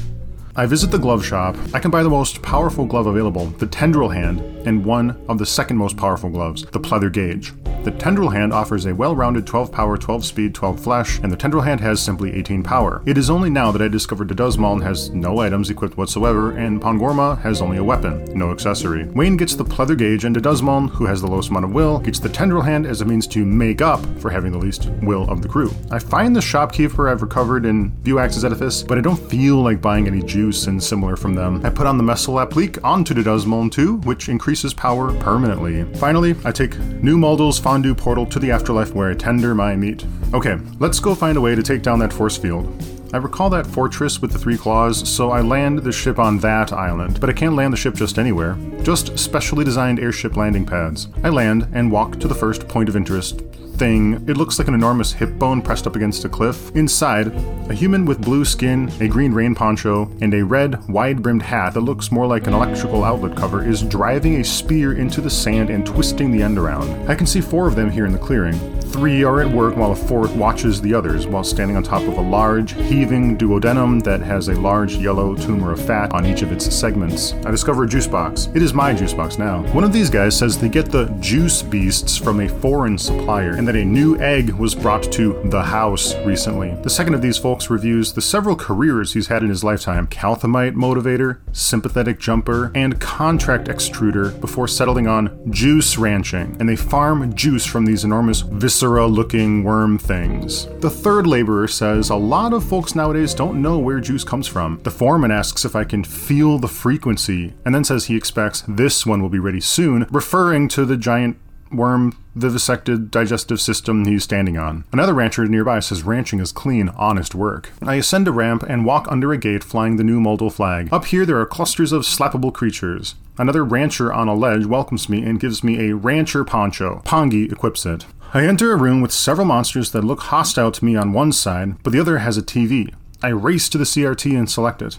[0.56, 1.56] I visit the glove shop.
[1.72, 5.46] I can buy the most powerful glove available, the Tendril Hand, and one of the
[5.46, 7.52] second most powerful gloves, the Pleather Gauge.
[7.84, 11.36] The Tendril Hand offers a well rounded 12 power, 12 speed, 12 flesh, and the
[11.36, 13.02] Tendril Hand has simply 18 power.
[13.06, 16.82] It is only now that I discovered that Duzmaln has no items equipped whatsoever, and
[16.82, 19.04] Pongorma has only a weapon, no accessory.
[19.04, 22.18] Wayne gets the Pleather Gauge, and Duzmaln, who has the lowest amount of will, gets
[22.18, 25.40] the Tendril Hand as a means to make up for having the least will of
[25.40, 25.72] the crew.
[25.90, 30.06] I find the shopkeeper I've recovered in Viewax's edifice, but I don't feel like buying
[30.06, 31.60] any juice and similar from them.
[31.66, 35.84] I put on the Messel applique onto the Duzmaln too, which increases power permanently.
[35.98, 40.06] Finally, I take New Muldul's fondue portal to the afterlife where I tender my meat.
[40.32, 42.64] Okay, let's go find a way to take down that force field.
[43.12, 46.72] I recall that fortress with the three claws, so I land the ship on that
[46.72, 51.08] island, but I can't land the ship just anywhere, just specially designed airship landing pads.
[51.22, 53.42] I land and walk to the first point of interest,
[53.80, 54.12] thing.
[54.28, 56.70] It looks like an enormous hip bone pressed up against a cliff.
[56.76, 57.28] Inside,
[57.70, 61.72] a human with blue skin, a green rain poncho, and a red, wide brimmed hat
[61.72, 65.70] that looks more like an electrical outlet cover is driving a spear into the sand
[65.70, 66.90] and twisting the end around.
[67.08, 68.58] I can see four of them here in the clearing.
[68.90, 72.18] Three are at work while a fourth watches the others while standing on top of
[72.18, 76.50] a large, heaving duodenum that has a large yellow tumor of fat on each of
[76.50, 77.34] its segments.
[77.46, 78.48] I discover a juice box.
[78.52, 79.62] It is my juice box now.
[79.72, 83.69] One of these guys says they get the juice beasts from a foreign supplier and
[83.70, 86.74] that a new egg was brought to the house recently.
[86.82, 90.74] The second of these folks reviews the several careers he's had in his lifetime Calthemite
[90.74, 97.64] motivator, sympathetic jumper, and contract extruder before settling on juice ranching, and they farm juice
[97.64, 100.66] from these enormous viscera looking worm things.
[100.80, 104.80] The third laborer says a lot of folks nowadays don't know where juice comes from.
[104.82, 109.06] The foreman asks if I can feel the frequency, and then says he expects this
[109.06, 111.36] one will be ready soon, referring to the giant
[111.70, 114.84] worm vivisected digestive system he's standing on.
[114.92, 117.70] Another rancher nearby says ranching is clean, honest work.
[117.82, 120.92] I ascend a ramp and walk under a gate flying the new Muldul flag.
[120.92, 123.14] Up here there are clusters of slappable creatures.
[123.38, 127.02] Another rancher on a ledge welcomes me and gives me a rancher poncho.
[127.04, 128.06] Pongi equips it.
[128.32, 131.82] I enter a room with several monsters that look hostile to me on one side,
[131.82, 132.94] but the other has a TV.
[133.22, 134.98] I race to the CRT and select it.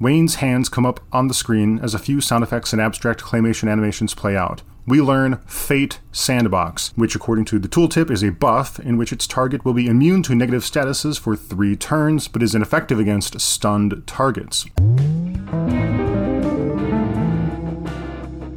[0.00, 3.70] Wayne's hands come up on the screen as a few sound effects and abstract claymation
[3.70, 4.62] animations play out.
[4.86, 9.26] We learn Fate Sandbox, which, according to the tooltip, is a buff in which its
[9.26, 14.06] target will be immune to negative statuses for three turns, but is ineffective against stunned
[14.06, 14.66] targets.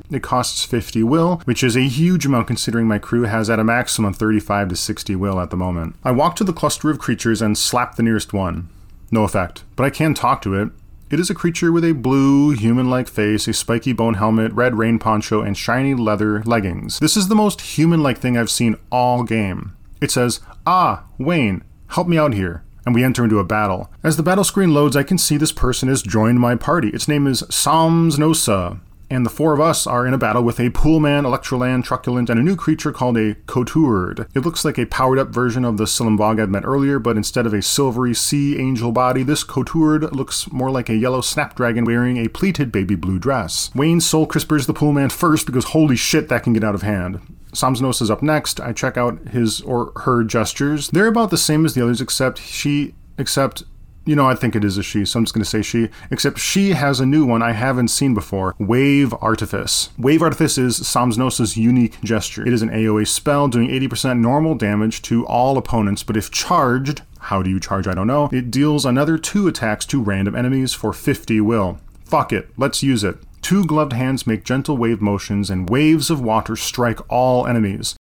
[0.09, 3.63] It costs 50 will, which is a huge amount considering my crew has at a
[3.63, 5.95] maximum 35 to 60 will at the moment.
[6.03, 8.67] I walk to the cluster of creatures and slap the nearest one.
[9.11, 10.71] No effect, but I can talk to it.
[11.09, 14.75] It is a creature with a blue, human like face, a spiky bone helmet, red
[14.75, 16.99] rain poncho, and shiny leather leggings.
[16.99, 19.73] This is the most human like thing I've seen all game.
[20.01, 22.63] It says, Ah, Wayne, help me out here.
[22.85, 23.89] And we enter into a battle.
[24.03, 26.89] As the battle screen loads, I can see this person has joined my party.
[26.89, 30.69] Its name is Somsnosa and the four of us are in a battle with a
[30.69, 34.27] Poolman, Electroland, Truculent, and a new creature called a Koturd.
[34.35, 37.45] It looks like a powered up version of the Silimbog I'd met earlier, but instead
[37.45, 42.17] of a silvery sea angel body, this Koturd looks more like a yellow snapdragon wearing
[42.17, 43.71] a pleated baby blue dress.
[43.73, 47.21] Wayne soul crispers the Poolman first because holy shit, that can get out of hand.
[47.53, 48.59] Samsnos is up next.
[48.59, 50.89] I check out his or her gestures.
[50.89, 53.63] They're about the same as the others, except she, except
[54.07, 55.89] you know, I think it is a she, so I'm just going to say she.
[56.09, 59.89] Except she has a new one I haven't seen before Wave Artifice.
[59.97, 62.47] Wave Artifice is Samsnos' unique gesture.
[62.47, 67.01] It is an AoE spell doing 80% normal damage to all opponents, but if charged,
[67.19, 67.85] how do you charge?
[67.85, 68.29] I don't know.
[68.31, 71.79] It deals another two attacks to random enemies for 50 will.
[72.05, 73.17] Fuck it, let's use it.
[73.41, 77.97] Two gloved hands make gentle wave motions, and waves of water strike all enemies.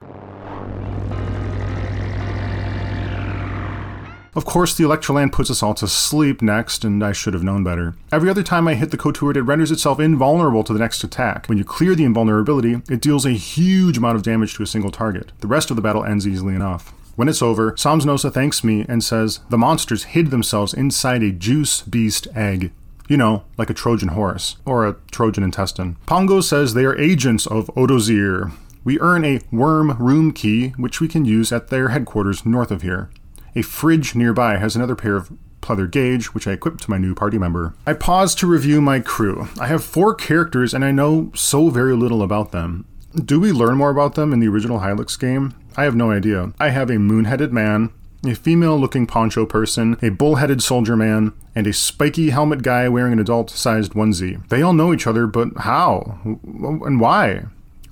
[4.37, 7.65] Of course, the Electroland puts us all to sleep next, and I should have known
[7.65, 7.95] better.
[8.13, 11.47] Every other time I hit the Koturd, it renders itself invulnerable to the next attack.
[11.47, 14.91] When you clear the invulnerability, it deals a huge amount of damage to a single
[14.91, 15.33] target.
[15.41, 16.93] The rest of the battle ends easily enough.
[17.15, 21.81] When it's over, Somsnosa thanks me and says the monsters hid themselves inside a juice
[21.81, 22.73] beast egg.
[23.09, 25.97] You know, like a Trojan horse, or a Trojan intestine.
[26.05, 28.53] Pongo says they are agents of Odozir.
[28.85, 32.83] We earn a worm room key, which we can use at their headquarters north of
[32.83, 33.09] here.
[33.57, 35.33] A fridge nearby has another pair of
[35.63, 37.75] pleather gauge, which I equipped to my new party member.
[37.87, 39.49] I pause to review my crew.
[39.59, 42.85] I have four characters and I know so very little about them.
[43.15, 45.55] Do we learn more about them in the original Hylics game?
[45.75, 46.53] I have no idea.
[46.61, 47.91] I have a moon headed man,
[48.27, 52.91] a female looking poncho person, a bull headed soldier man, and a spiky helmet guy
[52.91, 54.47] wearing an adult sized onesie.
[54.51, 56.19] They all know each other, but how?
[56.25, 57.47] And why?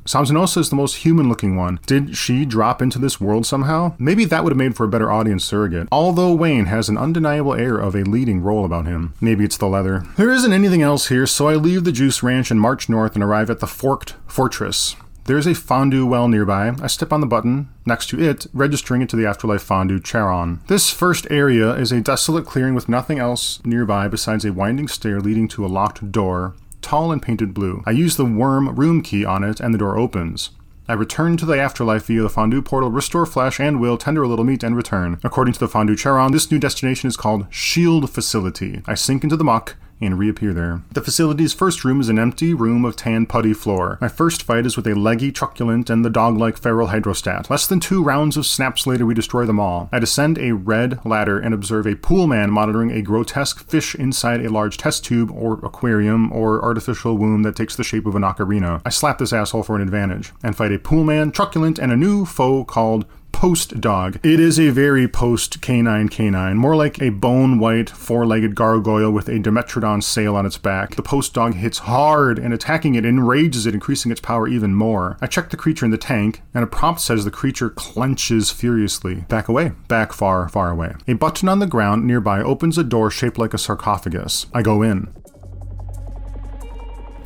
[0.07, 1.81] Somsnosa is the most human looking one.
[1.87, 3.95] Did she drop into this world somehow?
[3.99, 5.89] Maybe that would have made for a better audience surrogate.
[5.91, 9.15] Although Wayne has an undeniable air of a leading role about him.
[9.21, 10.05] Maybe it's the leather.
[10.17, 13.25] There isn't anything else here, so I leave the Juice Ranch and march north and
[13.25, 14.95] arrive at the Forked Fortress.
[15.25, 16.75] There's a fondue well nearby.
[16.83, 20.61] I step on the button next to it, registering it to the Afterlife Fondue Charon.
[20.67, 25.21] This first area is a desolate clearing with nothing else nearby besides a winding stair
[25.21, 26.55] leading to a locked door
[26.85, 27.83] tall and painted blue.
[27.87, 30.51] I use the worm room key on it, and the door opens.
[30.87, 34.29] I return to the afterlife via the fondue portal, restore flesh and will, tender a
[34.29, 35.19] little meat, and return.
[35.25, 38.83] According to the fondue Charon, this new destination is called Shield Facility.
[38.87, 40.83] I sink into the muck, and reappear there.
[40.93, 43.99] The facility's first room is an empty room of tan putty floor.
[44.01, 47.49] My first fight is with a leggy truculent and the dog-like feral hydrostat.
[47.51, 49.89] Less than two rounds of snaps later, we destroy them all.
[49.93, 54.45] I descend a red ladder and observe a pool man monitoring a grotesque fish inside
[54.45, 58.23] a large test tube or aquarium or artificial womb that takes the shape of an
[58.23, 58.83] ocarina.
[58.85, 61.97] I slap this asshole for an advantage and fight a pool man, truculent, and a
[61.97, 64.21] new foe called post dog.
[64.23, 69.11] It is a very post canine canine, more like a bone white, four legged gargoyle
[69.11, 70.95] with a Dimetrodon sail on its back.
[70.95, 75.19] The post dog hits hard, and attacking it enrages it, increasing its power even more.
[75.21, 79.25] I check the creature in the tank, and a prompt says the creature clenches furiously.
[79.29, 79.73] Back away.
[79.89, 80.95] Back far, far away.
[81.09, 84.47] A button on the ground nearby opens a door shaped like a sarcophagus.
[84.55, 85.13] I go in.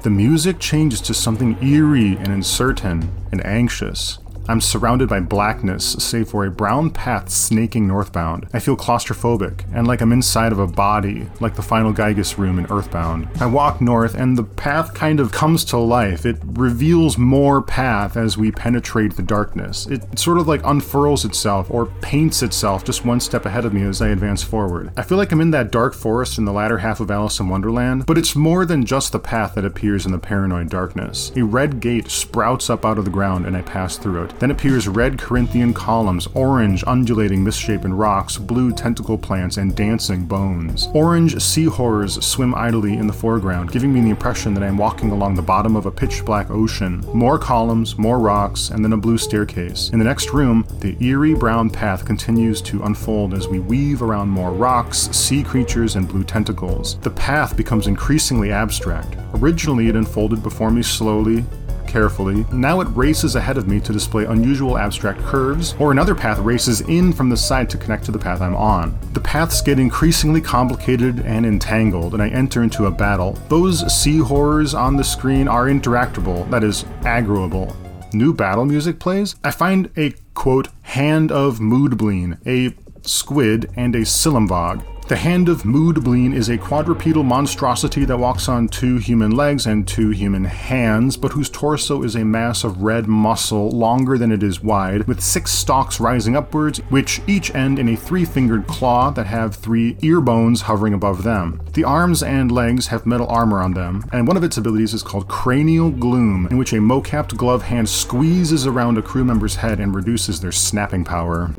[0.03, 4.19] The music changes to something eerie and uncertain and anxious.
[4.49, 8.49] I'm surrounded by blackness, save for a brown path snaking northbound.
[8.55, 12.59] I feel claustrophobic, and like I'm inside of a body, like the final Giygas room
[12.59, 13.28] in Earthbound.
[13.40, 16.24] I walk north, and the path kind of comes to life.
[16.24, 19.86] It reveals more path as we penetrate the darkness.
[19.86, 23.82] It sort of like unfurls itself or paints itself just one step ahead of me
[23.82, 24.92] as I advance forward.
[24.96, 27.49] I feel like I'm in that dark forest in the latter half of Alice in
[27.49, 31.32] Wonderland, but it's more than just the path that appears in the paranoid darkness.
[31.36, 34.38] A red gate sprouts up out of the ground and I pass through it.
[34.39, 40.89] Then appears red Corinthian columns, orange undulating misshapen rocks, blue tentacle plants, and dancing bones.
[40.95, 44.78] Orange sea horrors swim idly in the foreground, giving me the impression that I am
[44.78, 47.05] walking along the bottom of a pitch black ocean.
[47.12, 49.91] More columns, more rocks, and then a blue staircase.
[49.91, 54.28] In the next room, the eerie brown path continues to unfold as we weave around
[54.28, 56.99] more rocks, sea creatures, and blue tentacles.
[57.01, 59.16] The path becomes increasingly abstract.
[59.34, 61.45] Originally, it unfolded before me slowly,
[61.89, 62.47] carefully.
[62.53, 66.82] Now it races ahead of me to display unusual abstract curves, or another path races
[66.82, 68.97] in from the side to connect to the path I'm on.
[69.14, 73.32] The paths get increasingly complicated and entangled, and I enter into a battle.
[73.49, 77.74] Those sea horrors on the screen are interactable, that is, aggroable.
[78.14, 79.34] New battle music plays.
[79.43, 82.72] I find a quote, hand of moodbleen, a
[83.07, 84.84] squid, and a Silumvog.
[85.09, 89.89] The Hand of Moodbleen is a quadrupedal monstrosity that walks on two human legs and
[89.89, 94.43] two human hands, but whose torso is a mass of red muscle longer than it
[94.43, 99.09] is wide, with six stalks rising upwards, which each end in a three fingered claw
[99.13, 101.63] that have three ear bones hovering above them.
[101.73, 105.03] The arms and legs have metal armor on them, and one of its abilities is
[105.03, 109.57] called Cranial Gloom, in which a mo capped glove hand squeezes around a crew member's
[109.57, 111.55] head and reduces their snapping power.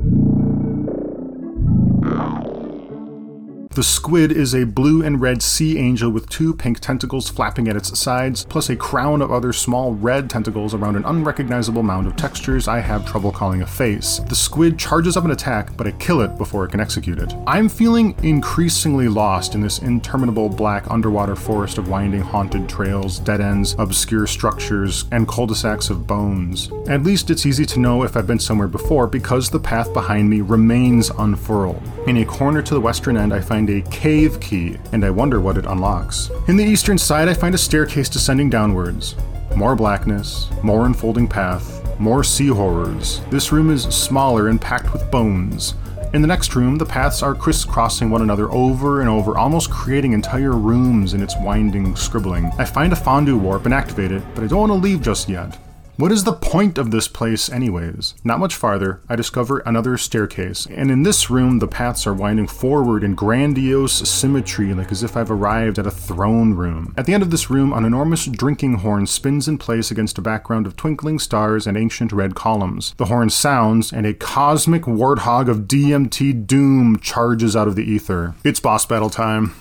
[3.80, 7.78] The squid is a blue and red sea angel with two pink tentacles flapping at
[7.78, 12.18] its sides, plus a crown of other small red tentacles around an unrecognizable mound of
[12.18, 14.20] textures I have trouble calling a face.
[14.28, 17.34] The squid charges up an attack, but I kill it before it can execute it.
[17.48, 23.40] I'm feeling increasingly lost in this interminable black underwater forest of winding haunted trails, dead
[23.40, 26.70] ends, obscure structures, and cul-de-sacs of bones.
[26.90, 30.30] At least it's easy to know if I've been somewhere before because the path behind
[30.30, 31.82] me remains unfurled.
[32.08, 35.40] In a corner to the western end, I find a cave key, and I wonder
[35.40, 36.32] what it unlocks.
[36.48, 39.16] In the eastern side, I find a staircase descending downwards.
[39.56, 43.22] More blackness, more unfolding path, more sea horrors.
[43.30, 45.76] This room is smaller and packed with bones.
[46.14, 50.14] In the next room, the paths are crisscrossing one another over and over, almost creating
[50.14, 52.52] entire rooms in its winding scribbling.
[52.58, 55.30] I find a fondue warp and activate it, but I don't want to leave just
[55.30, 55.56] yet.
[56.00, 58.16] What is the point of this place, anyways?
[58.24, 62.48] Not much farther, I discover another staircase, and in this room, the paths are winding
[62.48, 66.94] forward in grandiose symmetry, like as if I've arrived at a throne room.
[66.98, 70.22] At the end of this room, an enormous drinking horn spins in place against a
[70.22, 72.96] background of twinkling stars and ancient red columns.
[72.96, 78.36] The horn sounds, and a cosmic warthog of DMT doom charges out of the ether.
[78.46, 79.54] It's boss battle time.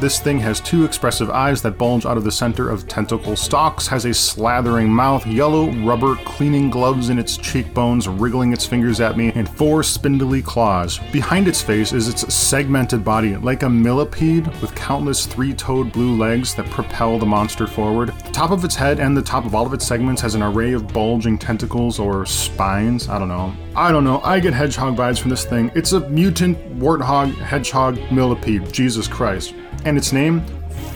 [0.00, 3.86] This thing has two expressive eyes that bulge out of the center of tentacle stalks,
[3.86, 9.16] has a slathering mouth, yellow rubber cleaning gloves in its cheekbones, wriggling its fingers at
[9.16, 10.98] me, and four spindly claws.
[11.12, 16.16] Behind its face is its segmented body, like a millipede with countless three toed blue
[16.16, 18.08] legs that propel the monster forward.
[18.08, 20.42] The top of its head and the top of all of its segments has an
[20.42, 23.08] array of bulging tentacles or spines.
[23.08, 23.54] I don't know.
[23.76, 24.20] I don't know.
[24.22, 25.70] I get hedgehog vibes from this thing.
[25.74, 28.72] It's a mutant warthog hedgehog millipede.
[28.72, 29.54] Jesus Christ
[29.84, 30.40] and its name,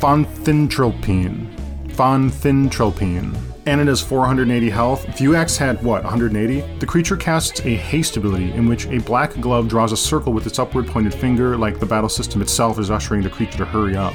[0.00, 1.54] Fonthintropine.
[1.90, 3.36] Fonthintropine.
[3.66, 5.04] And it has 480 health.
[5.08, 6.78] Viewax had what, 180?
[6.78, 10.46] The creature casts a haste ability in which a black glove draws a circle with
[10.46, 13.96] its upward pointed finger, like the battle system itself is ushering the creature to hurry
[13.96, 14.14] up.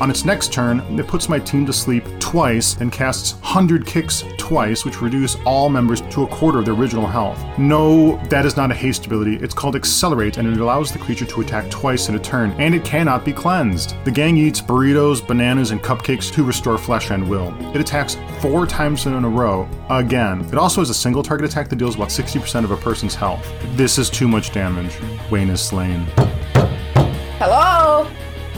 [0.00, 4.24] On its next turn, it puts my team to sleep twice and casts 100 kicks
[4.38, 7.38] twice, which reduce all members to a quarter of their original health.
[7.58, 9.36] No, that is not a haste ability.
[9.36, 12.74] It's called Accelerate, and it allows the creature to attack twice in a turn, and
[12.74, 13.94] it cannot be cleansed.
[14.04, 17.54] The gang eats burritos, bananas, and cupcakes to restore flesh and will.
[17.74, 20.40] It attacks four times in a row, again.
[20.46, 23.46] It also has a single target attack that deals about 60% of a person's health.
[23.76, 24.96] This is too much damage.
[25.30, 26.06] Wayne is slain.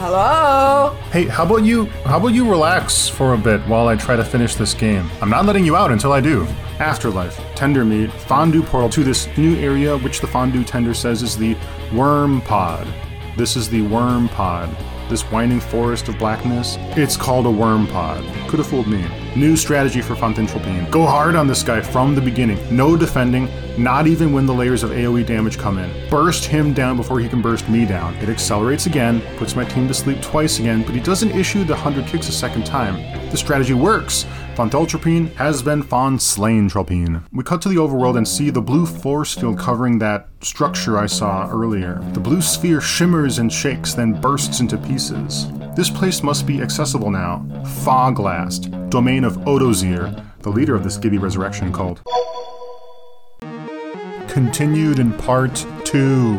[0.03, 0.89] Hello?
[0.89, 1.01] Hello?
[1.11, 4.25] Hey, how about you how about you relax for a bit while I try to
[4.25, 5.09] finish this game?
[5.21, 6.45] I'm not letting you out until I do.
[6.79, 11.37] Afterlife, tender meat, fondue portal to this new area which the fondue tender says is
[11.37, 11.55] the
[11.93, 12.85] worm pod.
[13.37, 14.75] This is the worm pod.
[15.09, 16.75] This winding forest of blackness.
[16.97, 18.25] It's called a worm pod.
[18.49, 19.05] Could have fooled me.
[19.35, 20.91] New strategy for Fontentropine.
[20.91, 22.59] Go hard on this guy from the beginning.
[22.69, 23.49] No defending,
[23.81, 26.07] not even when the layers of AoE damage come in.
[26.07, 28.13] Burst him down before he can burst me down.
[28.17, 31.73] It accelerates again, puts my team to sleep twice again, but he doesn't issue the
[31.73, 33.01] 100 kicks a second time.
[33.31, 34.27] The strategy works.
[34.55, 37.23] Fonteltropine has been Fon slain Tropine.
[37.31, 41.07] We cut to the overworld and see the blue force field covering that structure I
[41.07, 41.99] saw earlier.
[42.11, 45.47] The blue sphere shimmers and shakes, then bursts into pieces.
[45.75, 47.43] This place must be accessible now.
[47.83, 52.03] Foglast, domain of Odozir, the leader of the Skibby Resurrection cult.
[54.27, 56.37] Continued in part 2.